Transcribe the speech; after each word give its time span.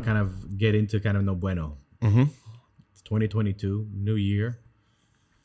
to 0.00 0.06
kind 0.06 0.18
of 0.18 0.56
get 0.58 0.74
into 0.74 1.00
kind 1.00 1.16
of 1.16 1.24
no 1.24 1.34
bueno. 1.34 1.76
Mm-hmm. 2.02 2.24
It's 2.92 3.02
2022, 3.02 3.88
new 3.92 4.14
year, 4.16 4.58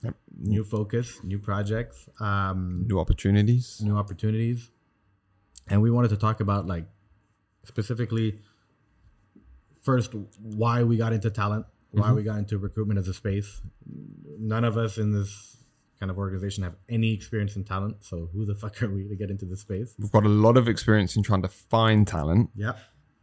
Yep. 0.04 0.16
new 0.40 0.64
focus, 0.64 1.18
new 1.24 1.40
projects, 1.40 2.08
um, 2.20 2.86
New 2.88 3.00
opportunities. 3.00 3.82
new 3.84 3.96
opportunities, 3.98 4.70
and 5.68 5.82
we 5.82 5.90
wanted 5.90 6.10
to 6.10 6.18
talk 6.18 6.40
about 6.42 6.68
like 6.68 6.86
specifically 7.64 8.40
first 9.82 10.14
why 10.42 10.84
we 10.84 10.98
got 10.98 11.14
into 11.14 11.30
talent, 11.30 11.66
why 11.92 12.12
we 12.12 12.24
got 12.24 12.38
into 12.38 12.58
recruitment 12.58 13.00
as 13.00 13.08
a 13.08 13.14
space. 13.14 13.62
None 14.38 14.64
of 14.64 14.78
us 14.78 14.98
in 14.98 15.12
this 15.12 15.58
kind 16.00 16.12
of 16.12 16.18
organization 16.18 16.64
have 16.64 16.76
any 16.90 17.14
experience 17.14 17.56
in 17.56 17.64
talent, 17.64 17.98
so 18.02 18.30
who 18.34 18.46
the 18.46 18.56
fuck 18.62 18.82
are 18.84 18.90
we 18.90 19.08
to 19.08 19.16
get 19.16 19.30
into 19.32 19.46
this 19.46 19.62
space? 19.62 19.96
We've 19.98 20.12
got 20.12 20.26
a 20.26 20.30
lot 20.30 20.58
of 20.58 20.68
experience 20.68 21.16
in 21.16 21.24
trying 21.24 21.42
to 21.44 21.48
find 21.48 22.06
talent. 22.08 22.50
Yeah, 22.56 22.74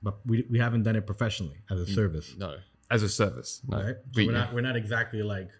but 0.02 0.14
we, 0.26 0.44
we 0.50 0.58
haven't 0.58 0.82
done 0.82 0.96
it 0.96 1.06
professionally 1.06 1.56
as 1.70 1.80
a 1.80 1.86
service. 1.86 2.34
No, 2.36 2.56
as 2.90 3.02
a 3.02 3.08
service. 3.08 3.60
No, 3.66 3.76
right? 3.78 3.96
So 3.96 4.10
We- 4.16 4.26
we're 4.26 4.32
not 4.32 4.52
we're 4.54 4.60
not 4.62 4.76
exactly 4.76 5.22
like 5.22 5.50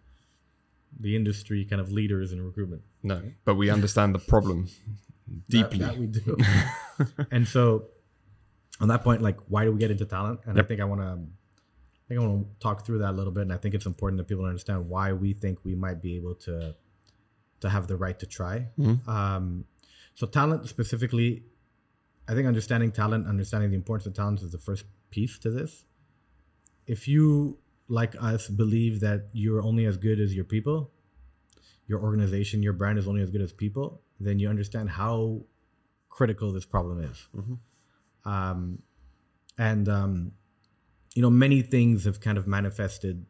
the 1.00 1.16
industry 1.16 1.64
kind 1.64 1.80
of 1.80 1.90
leaders 1.90 2.32
in 2.32 2.44
recruitment. 2.44 2.82
no, 3.02 3.22
but 3.44 3.54
we 3.54 3.70
understand 3.70 4.14
the 4.14 4.18
problem 4.18 4.68
deeply. 5.48 5.78
That, 5.78 5.92
that 5.92 5.98
we 5.98 6.06
do. 6.06 6.36
and 7.30 7.48
so, 7.48 7.86
on 8.80 8.88
that 8.88 9.02
point, 9.02 9.22
like, 9.22 9.38
why 9.48 9.64
do 9.64 9.72
we 9.72 9.78
get 9.78 9.90
into 9.90 10.04
talent? 10.04 10.40
And 10.44 10.58
I 10.60 10.62
think 10.62 10.80
I 10.80 10.84
want 10.84 11.00
to, 11.00 11.06
I 11.06 12.04
think 12.08 12.20
I 12.20 12.24
want 12.24 12.44
to 12.46 12.60
talk 12.60 12.84
through 12.84 12.98
that 12.98 13.10
a 13.10 13.16
little 13.16 13.32
bit. 13.32 13.42
And 13.42 13.52
I 13.52 13.56
think 13.56 13.74
it's 13.74 13.86
important 13.86 14.18
that 14.18 14.28
people 14.28 14.44
understand 14.44 14.88
why 14.88 15.12
we 15.12 15.32
think 15.32 15.58
we 15.64 15.74
might 15.74 16.02
be 16.02 16.16
able 16.16 16.34
to, 16.46 16.74
to 17.60 17.68
have 17.70 17.86
the 17.86 17.96
right 17.96 18.18
to 18.18 18.26
try. 18.26 18.68
Mhm. 18.78 19.06
Um, 19.08 19.64
so 20.14 20.26
talent 20.26 20.68
specifically, 20.68 21.44
I 22.28 22.34
think 22.34 22.46
understanding 22.46 22.92
talent, 22.92 23.26
understanding 23.26 23.70
the 23.70 23.76
importance 23.76 24.06
of 24.06 24.14
talent 24.14 24.42
is 24.42 24.52
the 24.52 24.58
first 24.58 24.84
piece 25.10 25.38
to 25.40 25.50
this. 25.50 25.84
If 26.86 27.08
you, 27.08 27.58
like 27.88 28.14
us, 28.20 28.48
believe 28.48 29.00
that 29.00 29.28
you're 29.32 29.62
only 29.62 29.86
as 29.86 29.96
good 29.96 30.20
as 30.20 30.34
your 30.34 30.44
people, 30.44 30.90
your 31.86 32.00
organization, 32.00 32.62
your 32.62 32.72
brand 32.72 32.98
is 32.98 33.08
only 33.08 33.22
as 33.22 33.30
good 33.30 33.42
as 33.42 33.52
people, 33.52 34.02
then 34.20 34.38
you 34.38 34.48
understand 34.48 34.90
how 34.90 35.42
critical 36.08 36.52
this 36.52 36.64
problem 36.64 37.02
is. 37.02 37.28
Mhm. 37.34 37.58
Um, 38.24 38.82
and 39.58 39.88
um, 39.88 40.32
you 41.14 41.22
know, 41.22 41.30
many 41.30 41.62
things 41.62 42.04
have 42.04 42.20
kind 42.20 42.38
of 42.38 42.46
manifested. 42.46 43.26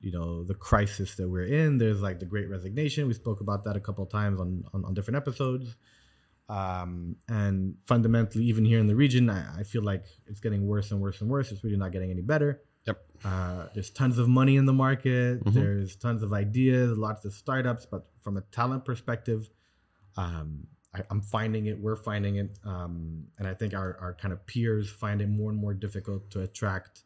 You 0.00 0.12
know, 0.12 0.44
the 0.44 0.54
crisis 0.54 1.14
that 1.14 1.26
we're 1.26 1.46
in. 1.46 1.78
There's 1.78 2.02
like 2.02 2.18
the 2.18 2.26
Great 2.26 2.50
Resignation. 2.50 3.08
We 3.08 3.14
spoke 3.14 3.40
about 3.40 3.64
that 3.64 3.74
a 3.74 3.80
couple 3.80 4.04
of 4.04 4.10
times 4.10 4.38
on 4.38 4.64
on, 4.74 4.84
on 4.84 4.92
different 4.92 5.16
episodes. 5.16 5.76
Um, 6.48 7.16
and 7.28 7.76
fundamentally, 7.86 8.44
even 8.44 8.64
here 8.64 8.78
in 8.78 8.86
the 8.86 8.96
region, 8.96 9.30
I, 9.30 9.60
I 9.60 9.62
feel 9.62 9.82
like 9.82 10.04
it's 10.26 10.40
getting 10.40 10.66
worse 10.66 10.90
and 10.90 11.00
worse 11.00 11.20
and 11.20 11.30
worse. 11.30 11.50
It's 11.50 11.64
really 11.64 11.76
not 11.76 11.92
getting 11.92 12.10
any 12.10 12.20
better. 12.22 12.60
Yep. 12.86 13.02
Uh, 13.24 13.66
there's 13.72 13.90
tons 13.90 14.18
of 14.18 14.28
money 14.28 14.56
in 14.56 14.66
the 14.66 14.72
market. 14.72 15.42
Mhm. 15.42 15.54
There's 15.54 15.96
tons 15.96 16.22
of 16.22 16.34
ideas, 16.34 16.98
lots 16.98 17.24
of 17.24 17.32
startups, 17.32 17.86
but 17.86 18.06
from 18.20 18.36
a 18.36 18.42
talent 18.42 18.84
perspective, 18.84 19.50
um, 20.16 20.66
I, 20.94 21.02
I'm 21.10 21.22
finding 21.22 21.66
it. 21.66 21.78
We're 21.80 21.96
finding 21.96 22.36
it, 22.36 22.58
um, 22.64 23.24
and 23.38 23.48
I 23.48 23.54
think 23.54 23.72
our, 23.74 23.96
our 24.00 24.14
kind 24.14 24.32
of 24.32 24.44
peers 24.46 24.90
find 24.90 25.22
it 25.22 25.28
more 25.28 25.50
and 25.50 25.58
more 25.58 25.72
difficult 25.72 26.30
to 26.32 26.42
attract, 26.42 27.04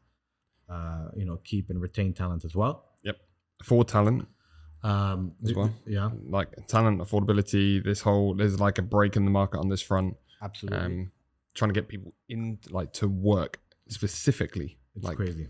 uh, 0.68 1.08
you 1.16 1.24
know, 1.24 1.38
keep 1.44 1.70
and 1.70 1.80
retain 1.80 2.12
talent 2.12 2.44
as 2.44 2.56
well. 2.56 2.84
Yep. 3.04 3.16
For 3.62 3.84
talent, 3.84 4.26
Um, 4.82 5.32
As 5.44 5.54
well? 5.54 5.74
yeah, 5.86 6.10
like 6.28 6.48
talent 6.68 7.00
affordability, 7.00 7.82
this 7.82 8.00
whole 8.00 8.34
there's 8.34 8.60
like 8.60 8.78
a 8.78 8.82
break 8.82 9.16
in 9.16 9.24
the 9.24 9.30
market 9.30 9.58
on 9.58 9.68
this 9.68 9.82
front. 9.82 10.16
absolutely. 10.42 10.78
Um, 10.78 11.12
trying 11.54 11.70
to 11.70 11.74
get 11.74 11.88
people 11.88 12.12
in 12.28 12.58
like 12.70 12.92
to 12.94 13.08
work 13.08 13.58
specifically. 13.88 14.78
it's 14.94 15.04
like 15.04 15.16
crazy. 15.16 15.48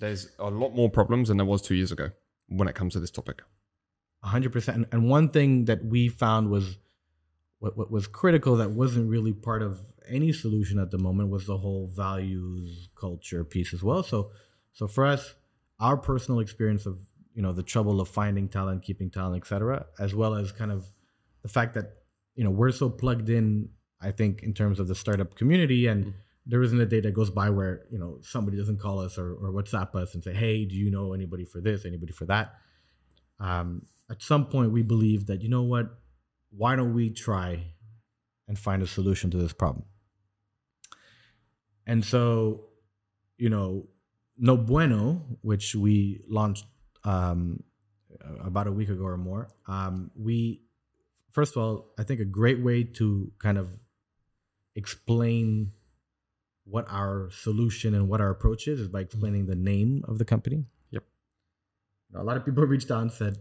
there's 0.00 0.28
a 0.38 0.50
lot 0.50 0.74
more 0.74 0.90
problems 0.90 1.28
than 1.28 1.36
there 1.36 1.46
was 1.46 1.60
two 1.60 1.74
years 1.74 1.92
ago 1.92 2.10
when 2.48 2.66
it 2.68 2.74
comes 2.74 2.94
to 2.94 3.00
this 3.00 3.10
topic. 3.10 3.42
hundred 4.22 4.52
percent. 4.52 4.88
And 4.92 5.08
one 5.10 5.28
thing 5.28 5.66
that 5.66 5.84
we 5.84 6.08
found 6.08 6.48
was 6.50 6.78
what, 7.58 7.76
what 7.76 7.90
was 7.90 8.06
critical 8.06 8.56
that 8.56 8.70
wasn't 8.70 9.08
really 9.10 9.32
part 9.32 9.62
of 9.62 9.78
any 10.08 10.32
solution 10.32 10.78
at 10.78 10.90
the 10.90 10.98
moment 10.98 11.28
was 11.28 11.46
the 11.46 11.56
whole 11.58 11.88
values 11.94 12.88
culture 12.96 13.44
piece 13.44 13.72
as 13.74 13.82
well. 13.82 14.02
So, 14.02 14.30
so 14.72 14.86
for 14.86 15.04
us, 15.06 15.34
our 15.78 15.96
personal 15.96 16.40
experience 16.40 16.86
of 16.86 16.98
you 17.34 17.42
know 17.42 17.52
the 17.52 17.62
trouble 17.62 18.00
of 18.00 18.08
finding 18.08 18.48
talent, 18.48 18.82
keeping 18.82 19.10
talent, 19.10 19.42
etc., 19.42 19.86
as 19.98 20.14
well 20.14 20.34
as 20.34 20.52
kind 20.52 20.72
of 20.72 20.90
the 21.42 21.48
fact 21.48 21.74
that 21.74 21.86
you 22.34 22.44
know 22.44 22.50
we're 22.50 22.72
so 22.72 22.88
plugged 22.90 23.28
in. 23.28 23.68
I 24.00 24.10
think 24.10 24.42
in 24.42 24.52
terms 24.52 24.80
of 24.80 24.88
the 24.88 24.94
startup 24.94 25.34
community 25.34 25.86
and. 25.86 26.06
Mhm. 26.06 26.12
There 26.44 26.60
isn't 26.60 26.80
a 26.80 26.86
day 26.86 26.98
that 26.98 27.12
goes 27.14 27.30
by 27.30 27.50
where 27.50 27.86
you 27.88 28.00
know 28.00 28.18
somebody 28.20 28.56
doesn't 28.56 28.80
call 28.80 28.98
us 28.98 29.16
or, 29.16 29.32
or 29.34 29.52
WhatsApp 29.52 29.94
us 29.94 30.12
and 30.14 30.24
say, 30.24 30.34
"Hey, 30.34 30.64
do 30.64 30.74
you 30.74 30.90
know 30.90 31.12
anybody 31.12 31.44
for 31.44 31.60
this? 31.60 31.84
Anybody 31.84 32.12
for 32.12 32.26
that?" 32.26 32.56
um, 33.38 33.82
at 34.10 34.22
some 34.22 34.46
point 34.46 34.72
we 34.72 34.82
believe 34.82 35.26
that 35.26 35.42
you 35.42 35.48
know 35.48 35.62
what 35.62 35.86
why 36.50 36.76
don't 36.76 36.94
we 36.94 37.10
try 37.10 37.62
and 38.48 38.58
find 38.58 38.82
a 38.82 38.86
solution 38.86 39.30
to 39.30 39.36
this 39.36 39.52
problem 39.52 39.84
and 41.86 42.04
so 42.04 42.68
you 43.38 43.48
know 43.48 43.86
no 44.38 44.56
bueno 44.56 45.22
which 45.42 45.74
we 45.74 46.20
launched 46.28 46.66
um, 47.04 47.62
about 48.44 48.66
a 48.66 48.72
week 48.72 48.88
ago 48.88 49.04
or 49.04 49.16
more 49.16 49.48
um, 49.66 50.10
we 50.16 50.60
first 51.30 51.56
of 51.56 51.62
all 51.62 51.86
i 51.98 52.02
think 52.02 52.20
a 52.20 52.24
great 52.24 52.60
way 52.60 52.82
to 52.84 53.30
kind 53.38 53.58
of 53.58 53.68
explain 54.74 55.72
what 56.64 56.86
our 56.88 57.28
solution 57.30 57.94
and 57.94 58.08
what 58.08 58.20
our 58.20 58.30
approach 58.30 58.68
is 58.68 58.80
is 58.80 58.88
by 58.88 59.00
explaining 59.00 59.46
the 59.46 59.54
name 59.56 60.04
of 60.06 60.18
the 60.18 60.24
company 60.24 60.64
Yep. 60.90 61.04
a 62.14 62.22
lot 62.22 62.36
of 62.36 62.44
people 62.44 62.64
reached 62.74 62.90
out 62.90 63.02
and 63.02 63.12
said, 63.12 63.38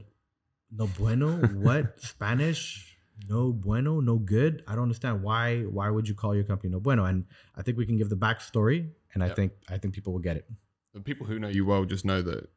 "No 0.72 0.88
bueno, 0.88 1.38
what 1.60 2.00
Spanish? 2.12 2.98
No 3.30 3.52
bueno, 3.52 4.00
no 4.00 4.18
good." 4.18 4.64
I 4.68 4.74
don't 4.74 4.84
understand 4.84 5.22
why. 5.22 5.64
Why 5.64 5.90
would 5.90 6.08
you 6.08 6.16
call 6.16 6.34
your 6.34 6.46
company 6.46 6.72
No 6.72 6.80
Bueno? 6.80 7.06
And 7.06 7.26
I 7.56 7.62
think 7.62 7.78
we 7.78 7.86
can 7.86 7.98
give 7.98 8.10
the 8.10 8.16
backstory, 8.18 8.90
and 9.14 9.24
I 9.24 9.30
think 9.30 9.52
I 9.70 9.78
think 9.78 9.94
people 9.94 10.14
will 10.14 10.24
get 10.24 10.38
it. 10.38 10.46
The 10.94 11.02
people 11.02 11.28
who 11.28 11.40
know 11.40 11.50
you 11.50 11.66
well 11.66 11.86
just 11.86 12.06
know 12.06 12.22
that. 12.22 12.50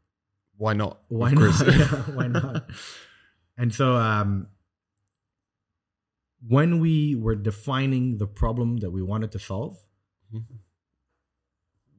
Why 0.57 0.73
not? 0.75 1.01
Why 1.09 1.33
not? 1.33 1.67
Yeah, 1.67 1.87
why 2.15 2.27
not? 2.29 2.69
And 3.57 3.73
so, 3.75 3.95
um, 3.97 4.49
when 6.47 6.79
we 6.81 7.15
were 7.15 7.35
defining 7.37 8.19
the 8.19 8.27
problem 8.27 8.79
that 8.79 8.91
we 8.91 9.03
wanted 9.03 9.33
to 9.33 9.39
solve, 9.39 9.77
Mhm. 10.35 10.45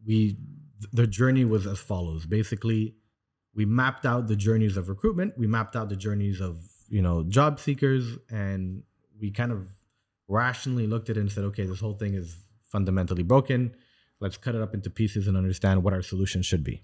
we 0.06 0.38
the 0.92 1.08
journey 1.08 1.46
was 1.46 1.66
as 1.66 1.80
follows. 1.80 2.26
Basically, 2.26 2.96
we 3.54 3.66
mapped 3.66 4.06
out 4.06 4.28
the 4.28 4.36
journeys 4.36 4.78
of 4.78 4.90
recruitment. 4.90 5.38
We 5.38 5.48
mapped 5.48 5.76
out 5.76 5.90
the 5.90 5.96
journeys 5.96 6.42
of 6.42 6.60
you 6.90 7.02
know 7.02 7.24
job 7.24 7.60
seekers, 7.60 8.18
and 8.30 8.84
we 9.20 9.32
kind 9.32 9.52
of 9.52 9.68
rationally 10.28 10.86
looked 10.88 11.10
at 11.10 11.18
it 11.18 11.22
and 11.22 11.32
said, 11.32 11.44
okay, 11.46 11.66
this 11.66 11.80
whole 11.80 11.94
thing 11.94 12.14
is 12.16 12.36
fundamentally 12.72 13.24
broken. 13.24 13.74
Let's 14.20 14.38
cut 14.38 14.56
it 14.56 14.62
up 14.62 14.74
into 14.74 14.90
pieces 14.90 15.28
and 15.28 15.38
understand 15.38 15.84
what 15.84 15.94
our 15.94 16.02
solution 16.02 16.42
should 16.42 16.64
be. 16.64 16.84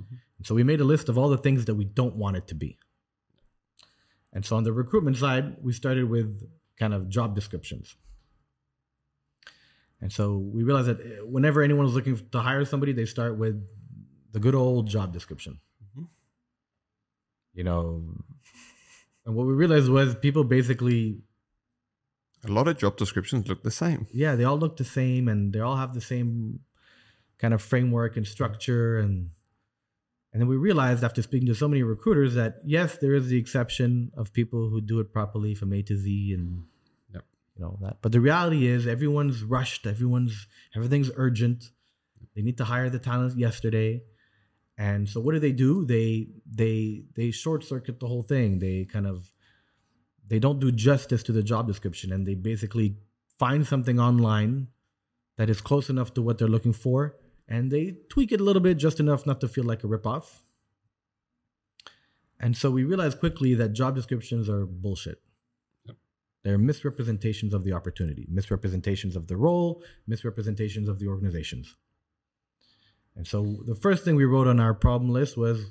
Mhm. 0.00 0.18
So 0.44 0.54
we 0.54 0.62
made 0.64 0.80
a 0.80 0.84
list 0.84 1.08
of 1.08 1.16
all 1.18 1.28
the 1.28 1.38
things 1.38 1.64
that 1.64 1.74
we 1.74 1.84
don't 1.84 2.16
want 2.16 2.36
it 2.36 2.46
to 2.48 2.54
be. 2.54 2.78
And 4.32 4.44
so 4.44 4.56
on 4.56 4.64
the 4.64 4.72
recruitment 4.72 5.16
side, 5.16 5.56
we 5.62 5.72
started 5.72 6.04
with 6.10 6.42
kind 6.76 6.92
of 6.92 7.08
job 7.08 7.34
descriptions. 7.34 7.96
And 10.00 10.12
so 10.12 10.36
we 10.36 10.62
realized 10.62 10.88
that 10.88 11.00
uh, 11.00 11.26
whenever 11.26 11.62
anyone 11.62 11.86
is 11.86 11.94
looking 11.94 12.16
to 12.32 12.38
hire 12.40 12.64
somebody, 12.66 12.92
they 12.92 13.06
start 13.06 13.38
with 13.38 13.56
the 14.32 14.40
good 14.40 14.54
old 14.54 14.88
job 14.88 15.12
description. 15.12 15.58
Mhm. 15.96 16.08
You 17.54 17.64
know, 17.64 18.14
and 19.24 19.34
what 19.34 19.46
we 19.46 19.54
realized 19.54 19.88
was 19.88 20.14
people 20.16 20.44
basically, 20.44 21.22
A 22.44 22.48
lot 22.52 22.68
of 22.68 22.76
job 22.76 22.96
descriptions 22.98 23.48
look 23.48 23.62
the 23.62 23.70
same. 23.70 24.06
yeah, 24.12 24.36
they 24.36 24.44
all 24.44 24.58
look 24.58 24.76
the 24.76 24.84
same 24.84 25.26
and 25.28 25.52
they 25.54 25.60
all 25.60 25.76
have 25.76 25.94
the 25.94 26.00
same 26.02 26.60
kind 27.38 27.54
of 27.54 27.62
framework 27.62 28.16
and 28.18 28.26
structure 28.26 28.98
and 28.98 29.30
and 30.36 30.42
then 30.42 30.48
we 30.48 30.58
realized 30.58 31.02
after 31.02 31.22
speaking 31.22 31.46
to 31.46 31.54
so 31.54 31.66
many 31.66 31.82
recruiters 31.82 32.34
that 32.34 32.58
yes, 32.62 32.98
there 32.98 33.14
is 33.14 33.28
the 33.28 33.38
exception 33.38 34.12
of 34.18 34.34
people 34.34 34.68
who 34.68 34.82
do 34.82 35.00
it 35.00 35.10
properly 35.10 35.54
from 35.54 35.72
A 35.72 35.80
to 35.84 35.96
Z 35.96 36.34
and 36.34 36.64
Yep. 37.14 37.24
you 37.56 37.64
know 37.64 37.78
that. 37.80 38.02
But 38.02 38.12
the 38.12 38.20
reality 38.20 38.66
is 38.66 38.86
everyone's 38.86 39.42
rushed, 39.42 39.86
everyone's 39.86 40.46
everything's 40.74 41.10
urgent. 41.16 41.70
They 42.34 42.42
need 42.42 42.58
to 42.58 42.64
hire 42.64 42.90
the 42.90 42.98
talent 42.98 43.38
yesterday. 43.38 44.02
And 44.76 45.08
so 45.08 45.20
what 45.20 45.32
do 45.32 45.38
they 45.38 45.52
do? 45.52 45.86
They 45.86 46.28
they 46.44 47.04
they 47.14 47.30
short 47.30 47.64
circuit 47.64 47.98
the 47.98 48.06
whole 48.06 48.22
thing. 48.22 48.58
They 48.58 48.84
kind 48.84 49.06
of 49.06 49.32
they 50.28 50.38
don't 50.38 50.60
do 50.60 50.70
justice 50.70 51.22
to 51.22 51.32
the 51.32 51.42
job 51.42 51.66
description 51.66 52.12
and 52.12 52.26
they 52.26 52.34
basically 52.34 52.98
find 53.38 53.66
something 53.66 53.98
online 53.98 54.68
that 55.38 55.48
is 55.48 55.62
close 55.62 55.88
enough 55.88 56.12
to 56.12 56.20
what 56.20 56.36
they're 56.36 56.56
looking 56.56 56.74
for 56.74 57.16
and 57.48 57.70
they 57.70 57.96
tweak 58.08 58.32
it 58.32 58.40
a 58.40 58.44
little 58.44 58.62
bit 58.62 58.76
just 58.76 59.00
enough 59.00 59.26
not 59.26 59.40
to 59.40 59.48
feel 59.48 59.64
like 59.64 59.84
a 59.84 59.86
ripoff. 59.86 60.42
And 62.38 62.56
so 62.56 62.70
we 62.70 62.84
realized 62.84 63.18
quickly 63.20 63.54
that 63.54 63.72
job 63.72 63.94
descriptions 63.94 64.48
are 64.48 64.66
bullshit. 64.66 65.22
Yep. 65.86 65.96
They're 66.44 66.58
misrepresentations 66.58 67.54
of 67.54 67.64
the 67.64 67.72
opportunity, 67.72 68.26
misrepresentations 68.30 69.16
of 69.16 69.26
the 69.26 69.36
role, 69.36 69.82
misrepresentations 70.06 70.88
of 70.88 70.98
the 70.98 71.06
organizations. 71.08 71.76
And 73.14 73.26
so 73.26 73.56
the 73.64 73.74
first 73.74 74.04
thing 74.04 74.16
we 74.16 74.26
wrote 74.26 74.46
on 74.46 74.60
our 74.60 74.74
problem 74.74 75.10
list 75.10 75.38
was 75.38 75.64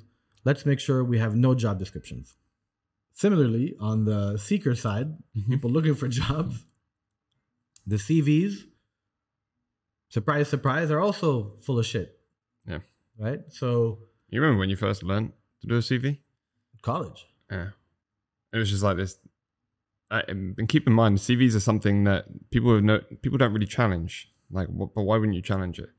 let's 0.44 0.66
make 0.66 0.80
sure 0.80 1.04
we 1.04 1.18
have 1.18 1.36
no 1.36 1.54
job 1.54 1.78
descriptions. 1.78 2.34
Similarly, 3.12 3.74
on 3.80 4.04
the 4.04 4.36
seeker 4.36 4.74
side, 4.74 5.08
Mm-hmm. 5.36 5.52
people 5.52 5.70
looking 5.70 5.94
for 5.94 6.08
jobs, 6.08 6.64
the 7.86 7.96
CVs, 7.96 8.64
surprise, 10.16 10.48
surprise, 10.48 10.90
are 10.90 11.00
also 11.00 11.28
full 11.64 11.78
of 11.78 11.84
shit. 11.86 12.08
Yeah. 12.66 12.78
Right? 13.18 13.40
So, 13.50 13.98
You 14.30 14.40
remember 14.40 14.60
when 14.60 14.70
you 14.70 14.76
first 14.76 15.02
learned 15.02 15.32
to 15.60 15.66
do 15.68 15.74
a 15.76 15.80
CV? 15.80 16.18
college. 16.82 17.26
Yeah. 17.50 17.70
It 18.52 18.58
was 18.58 18.70
just 18.70 18.82
like 18.82 18.96
this. 18.96 19.18
I, 20.10 20.22
and 20.28 20.68
keep 20.68 20.86
in 20.86 20.92
mind, 20.92 21.18
CVs 21.18 21.54
are 21.56 21.60
something 21.70 22.04
that 22.04 22.22
people 22.50 22.72
have 22.74 22.84
no, 22.84 23.00
people 23.22 23.38
don't 23.38 23.52
really 23.52 23.66
challenge. 23.66 24.30
Like, 24.50 24.68
wh- 24.68 24.92
but 24.94 25.02
why 25.08 25.16
wouldn't 25.18 25.34
you 25.34 25.42
challenge 25.42 25.78
it? 25.80 25.90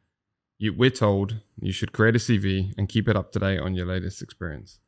You, 0.58 0.74
we're 0.74 0.90
told 1.06 1.42
you 1.62 1.74
should 1.74 1.92
create 1.92 2.16
a 2.16 2.20
CV 2.20 2.74
and 2.78 2.88
keep 2.88 3.08
it 3.10 3.16
up 3.18 3.32
to 3.34 3.40
date 3.40 3.60
on 3.60 3.76
your 3.76 3.86
latest 3.86 4.22
experience. 4.22 4.80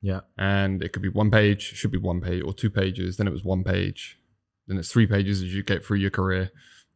Yeah. 0.00 0.20
And 0.38 0.82
it 0.84 0.92
could 0.92 1.02
be 1.02 1.08
one 1.22 1.30
page, 1.30 1.62
should 1.78 1.90
be 1.90 1.98
one 2.12 2.20
page, 2.20 2.42
or 2.46 2.52
two 2.54 2.70
pages. 2.70 3.16
Then 3.16 3.26
it 3.26 3.32
was 3.32 3.44
one 3.44 3.64
page. 3.64 4.18
Then 4.68 4.78
it's 4.78 4.90
three 4.92 5.06
pages 5.08 5.42
as 5.42 5.52
you 5.54 5.62
get 5.64 5.84
through 5.84 5.98
your 5.98 6.10
career 6.10 6.50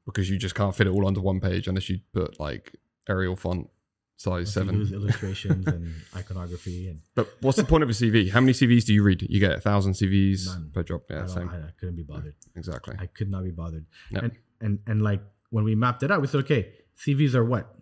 because 0.08 0.28
you 0.31 0.38
just 0.38 0.55
can't 0.55 0.75
fit 0.75 0.87
it 0.87 0.90
all 0.90 1.06
onto 1.06 1.20
one 1.20 1.38
page 1.40 1.69
unless 1.69 1.88
you 1.88 2.00
put 2.12 2.40
like 2.40 2.75
Arial 3.08 3.37
font 3.37 3.69
size 4.16 4.49
If 4.56 4.64
you 4.66 4.84
seven. 4.87 4.94
illustrations 4.94 5.66
and 5.69 5.94
iconography 6.16 6.88
and 6.88 7.00
But 7.14 7.28
what's 7.40 7.56
the 7.56 7.64
point 7.64 7.84
of 7.84 7.88
a 7.88 7.93
CV? 7.93 8.31
How 8.31 8.40
many 8.40 8.52
CVs 8.52 8.84
do 8.84 8.93
you 8.94 9.02
read? 9.05 9.22
You 9.28 9.38
get 9.38 9.52
a 9.52 9.60
thousand 9.60 9.93
CVs 9.93 10.46
None. 10.46 10.70
per 10.75 10.82
job. 10.82 11.02
Yeah, 11.08 11.19
don't- 11.19 11.28
same. 11.28 11.49
I, 11.49 11.56
I 11.58 11.70
couldn't 11.78 11.96
be 11.96 12.02
bothered. 12.02 12.34
Exactly. 12.56 12.96
I 12.99 13.06
could 13.06 13.31
not 13.31 13.44
be 13.44 13.50
bothered. 13.52 13.87
Yep. 14.10 14.22
And 14.25 14.32
and 14.60 14.78
and 14.88 15.02
like 15.02 15.22
when 15.50 15.64
we 15.64 15.75
mapped 15.76 16.02
it 16.02 16.11
out, 16.11 16.20
we 16.20 16.26
said, 16.26 16.40
okay, 16.40 16.72
CVs 17.06 17.34
are 17.34 17.44
what? 17.44 17.72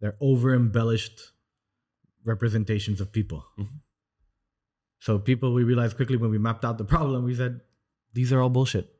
They're 0.00 0.16
over 0.20 0.54
embellished 0.54 1.20
representations 2.24 3.00
of 3.00 3.12
people. 3.12 3.44
Mhm. 3.58 3.68
So 5.00 5.18
people 5.18 5.52
we 5.54 5.62
realized 5.62 5.94
quickly 5.96 6.16
when 6.16 6.30
we 6.30 6.38
mapped 6.38 6.64
out 6.64 6.78
the 6.78 6.84
problem, 6.84 7.24
we 7.24 7.34
said, 7.34 7.60
these 8.12 8.32
are 8.32 8.40
all 8.40 8.50
bullshit. 8.50 8.92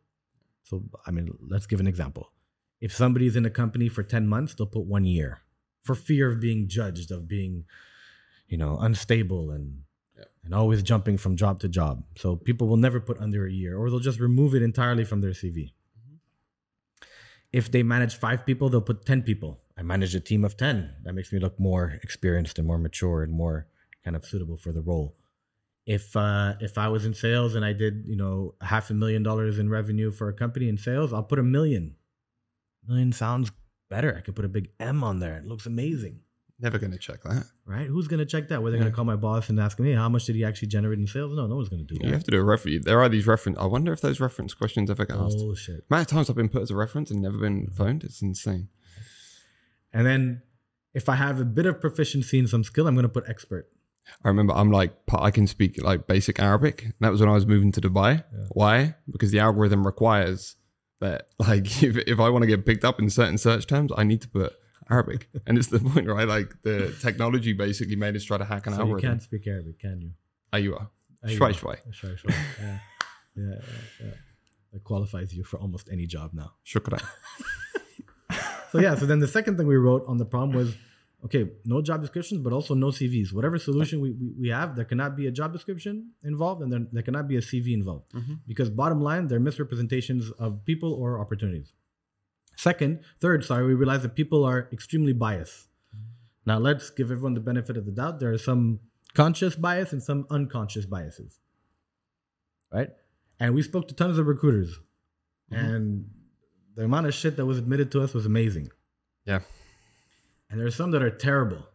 So 0.68 0.84
I 1.06 1.10
mean, 1.10 1.30
let's 1.40 1.66
give 1.66 1.80
an 1.80 1.86
example. 1.86 2.32
If 2.80 2.94
somebody's 2.94 3.36
in 3.36 3.44
a 3.44 3.50
company 3.50 3.88
for 3.88 4.02
10 4.02 4.26
months, 4.28 4.54
they'll 4.54 4.66
put 4.66 4.84
one 4.84 5.04
year 5.04 5.40
for 5.82 5.94
fear 5.94 6.30
of 6.30 6.40
being 6.40 6.68
judged, 6.68 7.10
of 7.10 7.26
being, 7.26 7.64
you 8.46 8.58
know, 8.58 8.78
unstable 8.78 9.50
and 9.50 9.82
Yep. 10.18 10.30
and 10.44 10.54
always 10.54 10.82
jumping 10.82 11.16
from 11.16 11.36
job 11.36 11.60
to 11.60 11.68
job. 11.68 12.02
So 12.16 12.34
people 12.34 12.66
will 12.66 12.76
never 12.76 12.98
put 12.98 13.18
under 13.18 13.46
a 13.46 13.52
year, 13.52 13.78
or 13.78 13.88
they'll 13.88 14.00
just 14.00 14.18
remove 14.18 14.52
it 14.54 14.62
entirely 14.62 15.04
from 15.04 15.20
their 15.20 15.30
CV. 15.30 15.70
Mm-hmm. 15.70 16.16
If 17.52 17.70
they 17.70 17.84
manage 17.84 18.16
five 18.16 18.44
people, 18.44 18.68
they'll 18.68 18.80
put 18.80 19.06
10 19.06 19.22
people. 19.22 19.60
I 19.76 19.82
manage 19.82 20.14
a 20.16 20.20
team 20.20 20.44
of 20.44 20.56
10. 20.56 20.96
That 21.04 21.14
makes 21.14 21.32
me 21.32 21.38
look 21.38 21.58
more 21.60 22.00
experienced 22.02 22.58
and 22.58 22.66
more 22.66 22.78
mature 22.78 23.22
and 23.22 23.32
more 23.32 23.68
kind 24.04 24.16
of 24.16 24.24
suitable 24.24 24.56
for 24.56 24.72
the 24.72 24.82
role. 24.82 25.14
If 25.88 26.14
uh, 26.14 26.54
if 26.60 26.76
I 26.76 26.88
was 26.88 27.06
in 27.06 27.14
sales 27.14 27.54
and 27.54 27.64
I 27.64 27.72
did, 27.72 28.04
you 28.06 28.14
know, 28.16 28.54
half 28.60 28.90
a 28.90 28.94
million 28.94 29.22
dollars 29.22 29.58
in 29.58 29.70
revenue 29.70 30.10
for 30.10 30.28
a 30.28 30.34
company 30.34 30.68
in 30.68 30.76
sales, 30.76 31.14
I'll 31.14 31.22
put 31.22 31.38
a 31.38 31.42
million. 31.42 31.96
Million 32.86 33.10
sounds 33.12 33.50
better. 33.88 34.14
I 34.14 34.20
could 34.20 34.36
put 34.36 34.44
a 34.44 34.48
big 34.48 34.68
M 34.78 35.02
on 35.02 35.18
there. 35.18 35.36
It 35.38 35.46
looks 35.46 35.64
amazing 35.66 36.20
Never 36.60 36.76
going 36.78 36.90
to 36.90 36.98
check 36.98 37.22
that. 37.22 37.44
right? 37.64 37.86
Who's 37.86 38.08
gonna 38.08 38.26
check 38.26 38.48
that? 38.48 38.62
Were 38.62 38.70
they 38.70 38.76
Yeah. 38.76 38.82
gonna 38.84 38.94
call 38.94 39.04
my 39.04 39.16
boss 39.16 39.48
and 39.48 39.58
ask 39.60 39.78
me, 39.78 39.90
hey, 39.90 39.94
how 39.94 40.08
much 40.08 40.24
did 40.26 40.34
he 40.36 40.44
actually 40.44 40.68
generate 40.68 40.98
in 40.98 41.06
sales? 41.06 41.32
No, 41.32 41.46
no 41.46 41.54
one's 41.56 41.68
gonna 41.70 41.84
do 41.84 41.94
You 41.94 42.00
that. 42.00 42.06
You 42.08 42.12
have 42.12 42.24
to 42.24 42.30
do 42.32 42.40
a 42.40 42.44
reference. 42.44 42.84
There 42.84 43.00
are 43.00 43.08
these 43.08 43.26
reference. 43.26 43.56
I 43.58 43.66
wonder 43.66 43.92
if 43.92 44.00
those 44.00 44.18
reference 44.20 44.52
questions 44.54 44.90
ever 44.90 45.06
get 45.06 45.16
asked. 45.16 45.38
Bullshit. 45.38 45.84
amount 45.88 46.02
of 46.02 46.06
times 46.08 46.28
I've 46.28 46.36
been 46.36 46.48
put 46.48 46.62
as 46.62 46.70
a 46.70 46.76
reference 46.76 47.10
and 47.12 47.22
never 47.22 47.38
been 47.38 47.68
phoned. 47.70 48.02
It's 48.04 48.20
insane. 48.20 48.68
And 49.92 50.04
then 50.06 50.42
if 50.94 51.08
I 51.08 51.14
have 51.14 51.40
a 51.40 51.44
bit 51.44 51.64
of 51.66 51.80
proficiency 51.80 52.38
in 52.40 52.46
some 52.46 52.64
skill, 52.64 52.86
I'm 52.88 52.94
gonna 52.96 53.08
put 53.08 53.24
expert. 53.28 53.70
I 54.24 54.28
remember 54.28 54.52
I'm 54.54 54.70
like, 54.70 54.92
I 55.12 55.30
can 55.30 55.46
speak 55.46 55.82
like 55.82 56.06
basic 56.06 56.40
Arabic. 56.40 56.82
And 56.84 56.94
that 57.00 57.10
was 57.10 57.20
when 57.20 57.28
I 57.28 57.32
was 57.34 57.46
moving 57.46 57.72
to 57.72 57.80
Dubai. 57.80 58.24
Yeah. 58.32 58.44
Why? 58.50 58.94
Because 59.10 59.30
the 59.30 59.38
algorithm 59.38 59.86
requires 59.86 60.56
that, 61.00 61.28
like, 61.38 61.82
if, 61.82 61.96
if 61.96 62.18
I 62.20 62.28
want 62.28 62.42
to 62.42 62.46
get 62.46 62.66
picked 62.66 62.84
up 62.84 62.98
in 62.98 63.10
certain 63.10 63.38
search 63.38 63.66
terms, 63.66 63.92
I 63.96 64.04
need 64.04 64.20
to 64.22 64.28
put 64.28 64.52
Arabic. 64.90 65.28
and 65.46 65.56
it's 65.58 65.68
the 65.68 65.78
point, 65.78 66.08
right? 66.08 66.26
Like, 66.26 66.54
the 66.62 66.94
technology 67.00 67.52
basically 67.52 67.96
made 67.96 68.16
us 68.16 68.24
try 68.24 68.38
to 68.38 68.44
hack 68.44 68.66
an 68.66 68.72
So 68.72 68.78
you 68.78 68.82
algorithm. 68.84 69.10
can't 69.10 69.22
speak 69.22 69.46
Arabic, 69.46 69.78
can 69.78 70.00
you? 70.00 70.10
Ah, 70.52 70.56
Aywa. 70.56 70.62
Aywa. 70.62 70.88
Ah, 71.24 71.28
shwai 71.28 71.52
shwai. 71.52 71.76
Ah, 71.86 71.90
shwai, 71.90 72.20
shwai. 72.20 72.34
Yeah. 72.60 72.78
yeah, 73.36 73.44
yeah, 73.44 73.60
yeah. 74.06 74.14
That 74.72 74.84
qualifies 74.84 75.32
you 75.34 75.44
for 75.44 75.58
almost 75.58 75.88
any 75.90 76.06
job 76.06 76.32
now. 76.34 76.52
Shukran. 76.66 77.02
So 78.70 78.78
yeah, 78.80 78.96
so 78.96 79.06
then 79.06 79.18
the 79.20 79.28
second 79.28 79.56
thing 79.56 79.66
we 79.66 79.76
wrote 79.76 80.04
on 80.06 80.18
the 80.18 80.26
problem 80.26 80.54
was, 80.54 80.74
okay, 81.24 81.50
no 81.64 81.82
job 81.82 82.00
descriptions, 82.00 82.40
but 82.40 82.52
also 82.52 82.74
no 82.74 82.88
CVs. 82.88 83.32
Whatever 83.32 83.58
solution 83.58 84.00
we, 84.00 84.12
we, 84.12 84.34
we 84.40 84.48
have, 84.48 84.76
there 84.76 84.84
cannot 84.84 85.16
be 85.16 85.26
a 85.26 85.30
job 85.30 85.52
description 85.52 86.12
involved, 86.22 86.62
and 86.62 86.72
then 86.72 86.88
there 86.92 87.02
cannot 87.02 87.26
be 87.28 87.36
a 87.36 87.40
CV 87.40 87.72
involved. 87.72 88.12
Mhm. 88.12 88.40
Because 88.46 88.70
bottom 88.70 89.00
line, 89.00 89.26
they're 89.26 89.40
misrepresentations 89.40 90.30
of 90.32 90.64
people 90.64 90.92
or 90.92 91.20
opportunities. 91.20 91.72
Second, 92.56 93.00
third, 93.20 93.44
sorry, 93.44 93.66
we 93.66 93.74
realize 93.74 94.02
that 94.02 94.14
people 94.14 94.44
are 94.44 94.68
extremely 94.72 95.12
biased. 95.12 95.68
Now 96.46 96.58
let's 96.58 96.88
give 96.90 97.10
everyone 97.10 97.34
the 97.34 97.40
benefit 97.40 97.76
of 97.76 97.84
the 97.84 97.92
doubt. 97.92 98.20
There 98.20 98.32
are 98.32 98.38
some 98.38 98.80
conscious 99.14 99.54
bias 99.54 99.92
and 99.92 100.02
some 100.02 100.26
unconscious 100.30 100.86
biases. 100.86 101.40
Right? 102.72 102.90
And 103.38 103.54
we 103.54 103.62
spoke 103.62 103.86
to 103.88 103.94
tons 103.94 104.18
of 104.18 104.26
recruiters. 104.26 104.78
And 105.50 106.10
the 106.74 106.84
amount 106.84 107.06
of 107.06 107.14
shit 107.14 107.36
that 107.36 107.46
was 107.46 107.58
admitted 107.58 107.90
to 107.92 108.02
us 108.02 108.12
was 108.14 108.26
amazing. 108.26 108.70
Yeah. 109.24 109.40
And 110.50 110.58
there 110.58 110.66
are 110.66 110.70
some 110.72 110.90
that 110.92 111.02
are 111.02 111.10
terrible. 111.10 111.66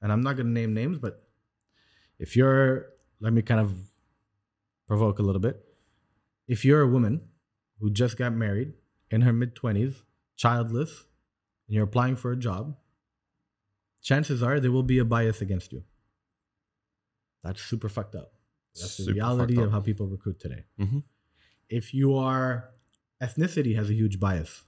And 0.00 0.10
I'm 0.12 0.22
not 0.22 0.36
going 0.36 0.46
to 0.46 0.52
name 0.52 0.74
names, 0.74 0.98
but 0.98 1.22
if 2.18 2.36
you're, 2.36 2.86
let 3.20 3.32
me 3.32 3.42
kind 3.42 3.60
of 3.60 3.72
provoke 4.88 5.18
a 5.18 5.22
little 5.22 5.40
bit. 5.40 5.64
If 6.48 6.64
you're 6.64 6.80
a 6.80 6.88
woman 6.88 7.20
who 7.80 7.90
just 7.90 8.16
got 8.16 8.32
married 8.32 8.72
in 9.10 9.20
her 9.22 9.32
mid 9.32 9.54
20s, 9.54 9.94
childless, 10.36 10.90
and 11.68 11.74
you're 11.76 11.84
applying 11.84 12.16
for 12.16 12.32
a 12.32 12.36
job, 12.36 12.76
chances 14.02 14.42
are 14.42 14.58
there 14.58 14.72
will 14.72 14.82
be 14.82 14.98
a 14.98 15.04
bias 15.04 15.40
against 15.40 15.72
you. 15.72 15.84
That's 17.44 17.62
super 17.62 17.88
fucked 17.88 18.14
up. 18.16 18.32
That's 18.74 18.96
the 18.96 19.12
reality 19.12 19.54
of 19.66 19.70
how 19.72 19.80
people 19.80 20.06
recruit 20.08 20.40
today. 20.40 20.64
hmm 20.78 20.98
If 21.68 21.94
you 21.94 22.16
are, 22.16 22.70
ethnicity 23.22 23.76
has 23.76 23.88
a 23.90 23.94
huge 23.94 24.18
bias, 24.18 24.62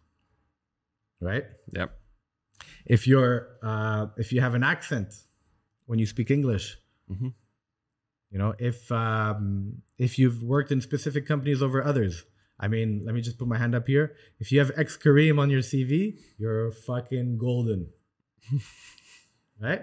right? 1.21 1.45
Yep. 1.73 1.99
If 2.87 3.07
you're 3.07 3.49
uh, 3.63 4.07
if 4.17 4.33
you 4.33 4.41
have 4.41 4.55
an 4.55 4.63
accent 4.63 5.15
when 5.87 5.99
you 5.99 6.07
speak 6.07 6.31
English, 6.31 6.77
Mhm. 7.11 7.33
you 8.31 8.39
know 8.39 8.55
if 8.59 8.91
um, 8.93 9.83
if 9.99 10.19
you've 10.19 10.43
worked 10.43 10.71
in 10.73 10.81
specific 10.81 11.27
companies 11.27 11.63
over 11.63 11.83
others. 11.85 12.25
I 12.61 12.69
mean, 12.69 13.03
let 13.05 13.15
me 13.17 13.21
just 13.21 13.37
put 13.37 13.49
my 13.49 13.59
hand 13.59 13.75
up 13.75 13.89
here. 13.89 14.15
If 14.39 14.53
you 14.53 14.61
have 14.61 14.71
ex 14.77 14.97
Careem 14.97 15.41
on 15.41 15.51
your 15.51 15.61
CV, 15.61 16.19
you're 16.39 16.71
fucking 16.71 17.37
golden, 17.37 17.89
right? 19.61 19.83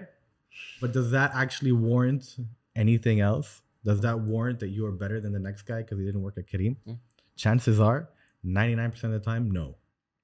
But 0.80 0.92
does 0.92 1.10
that 1.10 1.32
actually 1.34 1.72
warrant 1.72 2.36
anything 2.74 3.20
else? 3.20 3.60
Does 3.84 4.00
that 4.00 4.20
warrant 4.20 4.60
that 4.60 4.68
you 4.68 4.86
are 4.86 4.92
better 4.92 5.20
than 5.20 5.32
the 5.32 5.38
next 5.38 5.62
guy 5.62 5.82
because 5.82 5.98
he 5.98 6.04
didn't 6.04 6.22
work 6.22 6.38
at 6.38 6.46
Careem? 6.48 6.76
Yeah. 6.84 6.94
Chances 7.36 7.80
are, 7.80 8.08
ninety 8.42 8.74
nine 8.74 8.90
percent 8.90 9.12
of 9.14 9.20
the 9.20 9.24
time, 9.24 9.50
no 9.50 9.76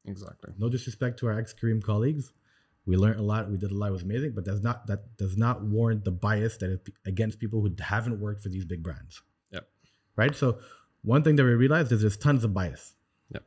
Exactly. 0.04 0.52
no 0.58 0.68
disrespect 0.68 1.18
to 1.20 1.26
our 1.26 1.38
ex 1.38 1.52
Careem 1.52 1.82
colleagues. 1.82 2.32
We 2.88 2.96
learned 2.96 3.20
a 3.20 3.22
lot. 3.22 3.50
We 3.50 3.58
did 3.58 3.70
a 3.70 3.74
lot. 3.74 3.90
It 3.90 3.92
was 3.92 4.02
amazing, 4.02 4.32
but 4.34 4.46
that's 4.46 4.62
not 4.62 4.86
that 4.86 5.18
does 5.18 5.36
not 5.36 5.62
warrant 5.62 6.06
the 6.06 6.10
bias 6.10 6.56
that 6.56 6.70
is 6.70 6.78
against 7.04 7.38
people 7.38 7.60
who 7.60 7.70
haven't 7.78 8.18
worked 8.18 8.42
for 8.42 8.48
these 8.48 8.64
big 8.64 8.82
brands. 8.82 9.20
Yep. 9.52 9.68
Right. 10.16 10.34
So 10.34 10.60
one 11.02 11.22
thing 11.22 11.36
that 11.36 11.44
we 11.44 11.50
realized 11.50 11.92
is 11.92 12.00
there's 12.00 12.16
tons 12.16 12.44
of 12.44 12.54
bias. 12.54 12.94
Yep. 13.34 13.44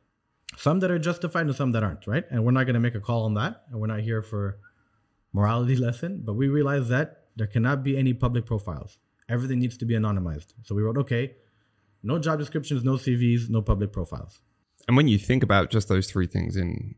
Some 0.56 0.78
that 0.78 0.92
are 0.92 0.98
justified 1.00 1.46
and 1.46 1.56
some 1.56 1.72
that 1.72 1.82
aren't. 1.82 2.06
Right. 2.06 2.22
And 2.30 2.44
we're 2.44 2.52
not 2.52 2.66
going 2.66 2.74
to 2.74 2.80
make 2.80 2.94
a 2.94 3.00
call 3.00 3.24
on 3.24 3.34
that. 3.34 3.64
And 3.68 3.80
we're 3.80 3.88
not 3.88 3.98
here 3.98 4.22
for 4.22 4.60
morality 5.32 5.74
lesson. 5.86 6.22
But 6.24 6.34
we 6.34 6.46
realized 6.46 6.88
that 6.90 7.24
there 7.34 7.48
cannot 7.48 7.82
be 7.82 7.98
any 7.98 8.14
public 8.14 8.46
profiles. 8.46 8.98
Everything 9.28 9.58
needs 9.58 9.76
to 9.78 9.84
be 9.84 9.94
anonymized. 9.94 10.54
So 10.62 10.76
we 10.76 10.82
wrote, 10.82 10.98
okay, 10.98 11.34
no 12.04 12.20
job 12.20 12.38
descriptions, 12.38 12.84
no 12.84 12.92
CVs, 12.92 13.50
no 13.50 13.60
public 13.60 13.92
profiles. 13.92 14.40
And 14.86 14.96
when 14.96 15.08
you 15.08 15.18
think 15.18 15.42
about 15.42 15.70
just 15.70 15.88
those 15.88 16.06
three 16.08 16.28
things 16.28 16.56
in 16.56 16.94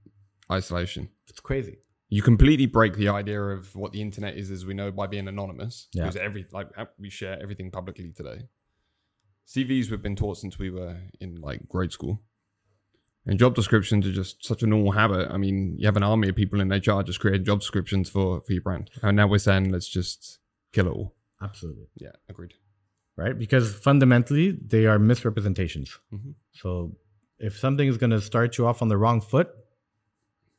isolation, 0.53 1.09
It's 1.27 1.41
crazy. 1.41 1.79
You 2.15 2.23
completely 2.23 2.67
break 2.79 2.93
the 3.03 3.09
idea 3.21 3.41
of 3.57 3.75
what 3.81 3.91
the 3.93 4.01
internet 4.07 4.33
is 4.43 4.51
as 4.57 4.63
we 4.69 4.75
know 4.81 4.89
by 5.01 5.07
being 5.15 5.29
anonymous 5.35 5.75
Yeah. 5.93 6.03
because 6.05 6.17
every 6.29 6.43
like 6.59 6.69
we 7.05 7.11
share 7.21 7.37
everything 7.45 7.71
publicly 7.79 8.13
today 8.21 8.39
cvs 9.53 9.91
we've 9.91 10.03
been 10.09 10.17
taught 10.23 10.37
since 10.39 10.55
we 10.59 10.71
were 10.71 10.97
in 11.21 11.31
like 11.49 11.61
grade 11.69 11.93
school 11.93 12.15
and 13.27 13.39
job 13.39 13.55
descriptions 13.55 14.07
are 14.07 14.13
just 14.23 14.45
such 14.51 14.63
a 14.63 14.67
normal 14.67 14.93
habit 14.93 15.25
i 15.31 15.37
mean 15.45 15.77
you 15.79 15.87
have 15.87 15.97
an 15.97 16.03
army 16.13 16.29
of 16.31 16.37
people 16.43 16.61
in 16.61 16.69
hr 16.71 17.03
just 17.11 17.21
creating 17.21 17.45
job 17.45 17.61
descriptions 17.61 18.07
for 18.15 18.41
for 18.43 18.53
your 18.53 18.63
brand 18.63 18.91
and 19.03 19.17
now 19.17 19.27
we're 19.27 19.39
saying 19.49 19.71
let's 19.73 19.89
just 19.89 20.39
kill 20.73 20.87
it 20.87 20.91
all 20.99 21.15
Absolutely. 21.43 21.87
yeah 21.97 22.13
agreed 22.29 22.55
right? 23.17 23.39
Because 23.39 23.73
fundamentally, 23.89 24.47
they 24.73 24.87
are 24.87 24.99
misrepresentations. 24.99 25.89
Mhm. 26.13 26.35
So 26.53 26.97
if 27.39 27.57
something 27.65 27.87
is 27.87 27.97
going 27.97 28.11
to 28.11 28.21
start 28.21 28.59
you 28.59 28.67
off 28.67 28.83
on 28.83 28.89
the 28.89 28.97
wrong 28.97 29.21
foot, 29.21 29.49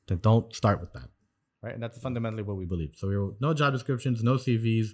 then 0.08 0.20
don't 0.20 0.56
start 0.56 0.80
with 0.80 0.94
that, 0.94 1.10
right? 1.66 1.74
And 1.74 1.82
that's 1.82 1.98
fundamentally 1.98 2.44
what 2.44 2.58
we 2.58 2.66
believe. 2.66 2.94
So 2.96 3.08
we 3.08 3.16
wrote 3.16 3.38
no 3.42 3.54
job 3.54 3.74
descriptions, 3.74 4.24
no 4.24 4.36
CVs, 4.36 4.90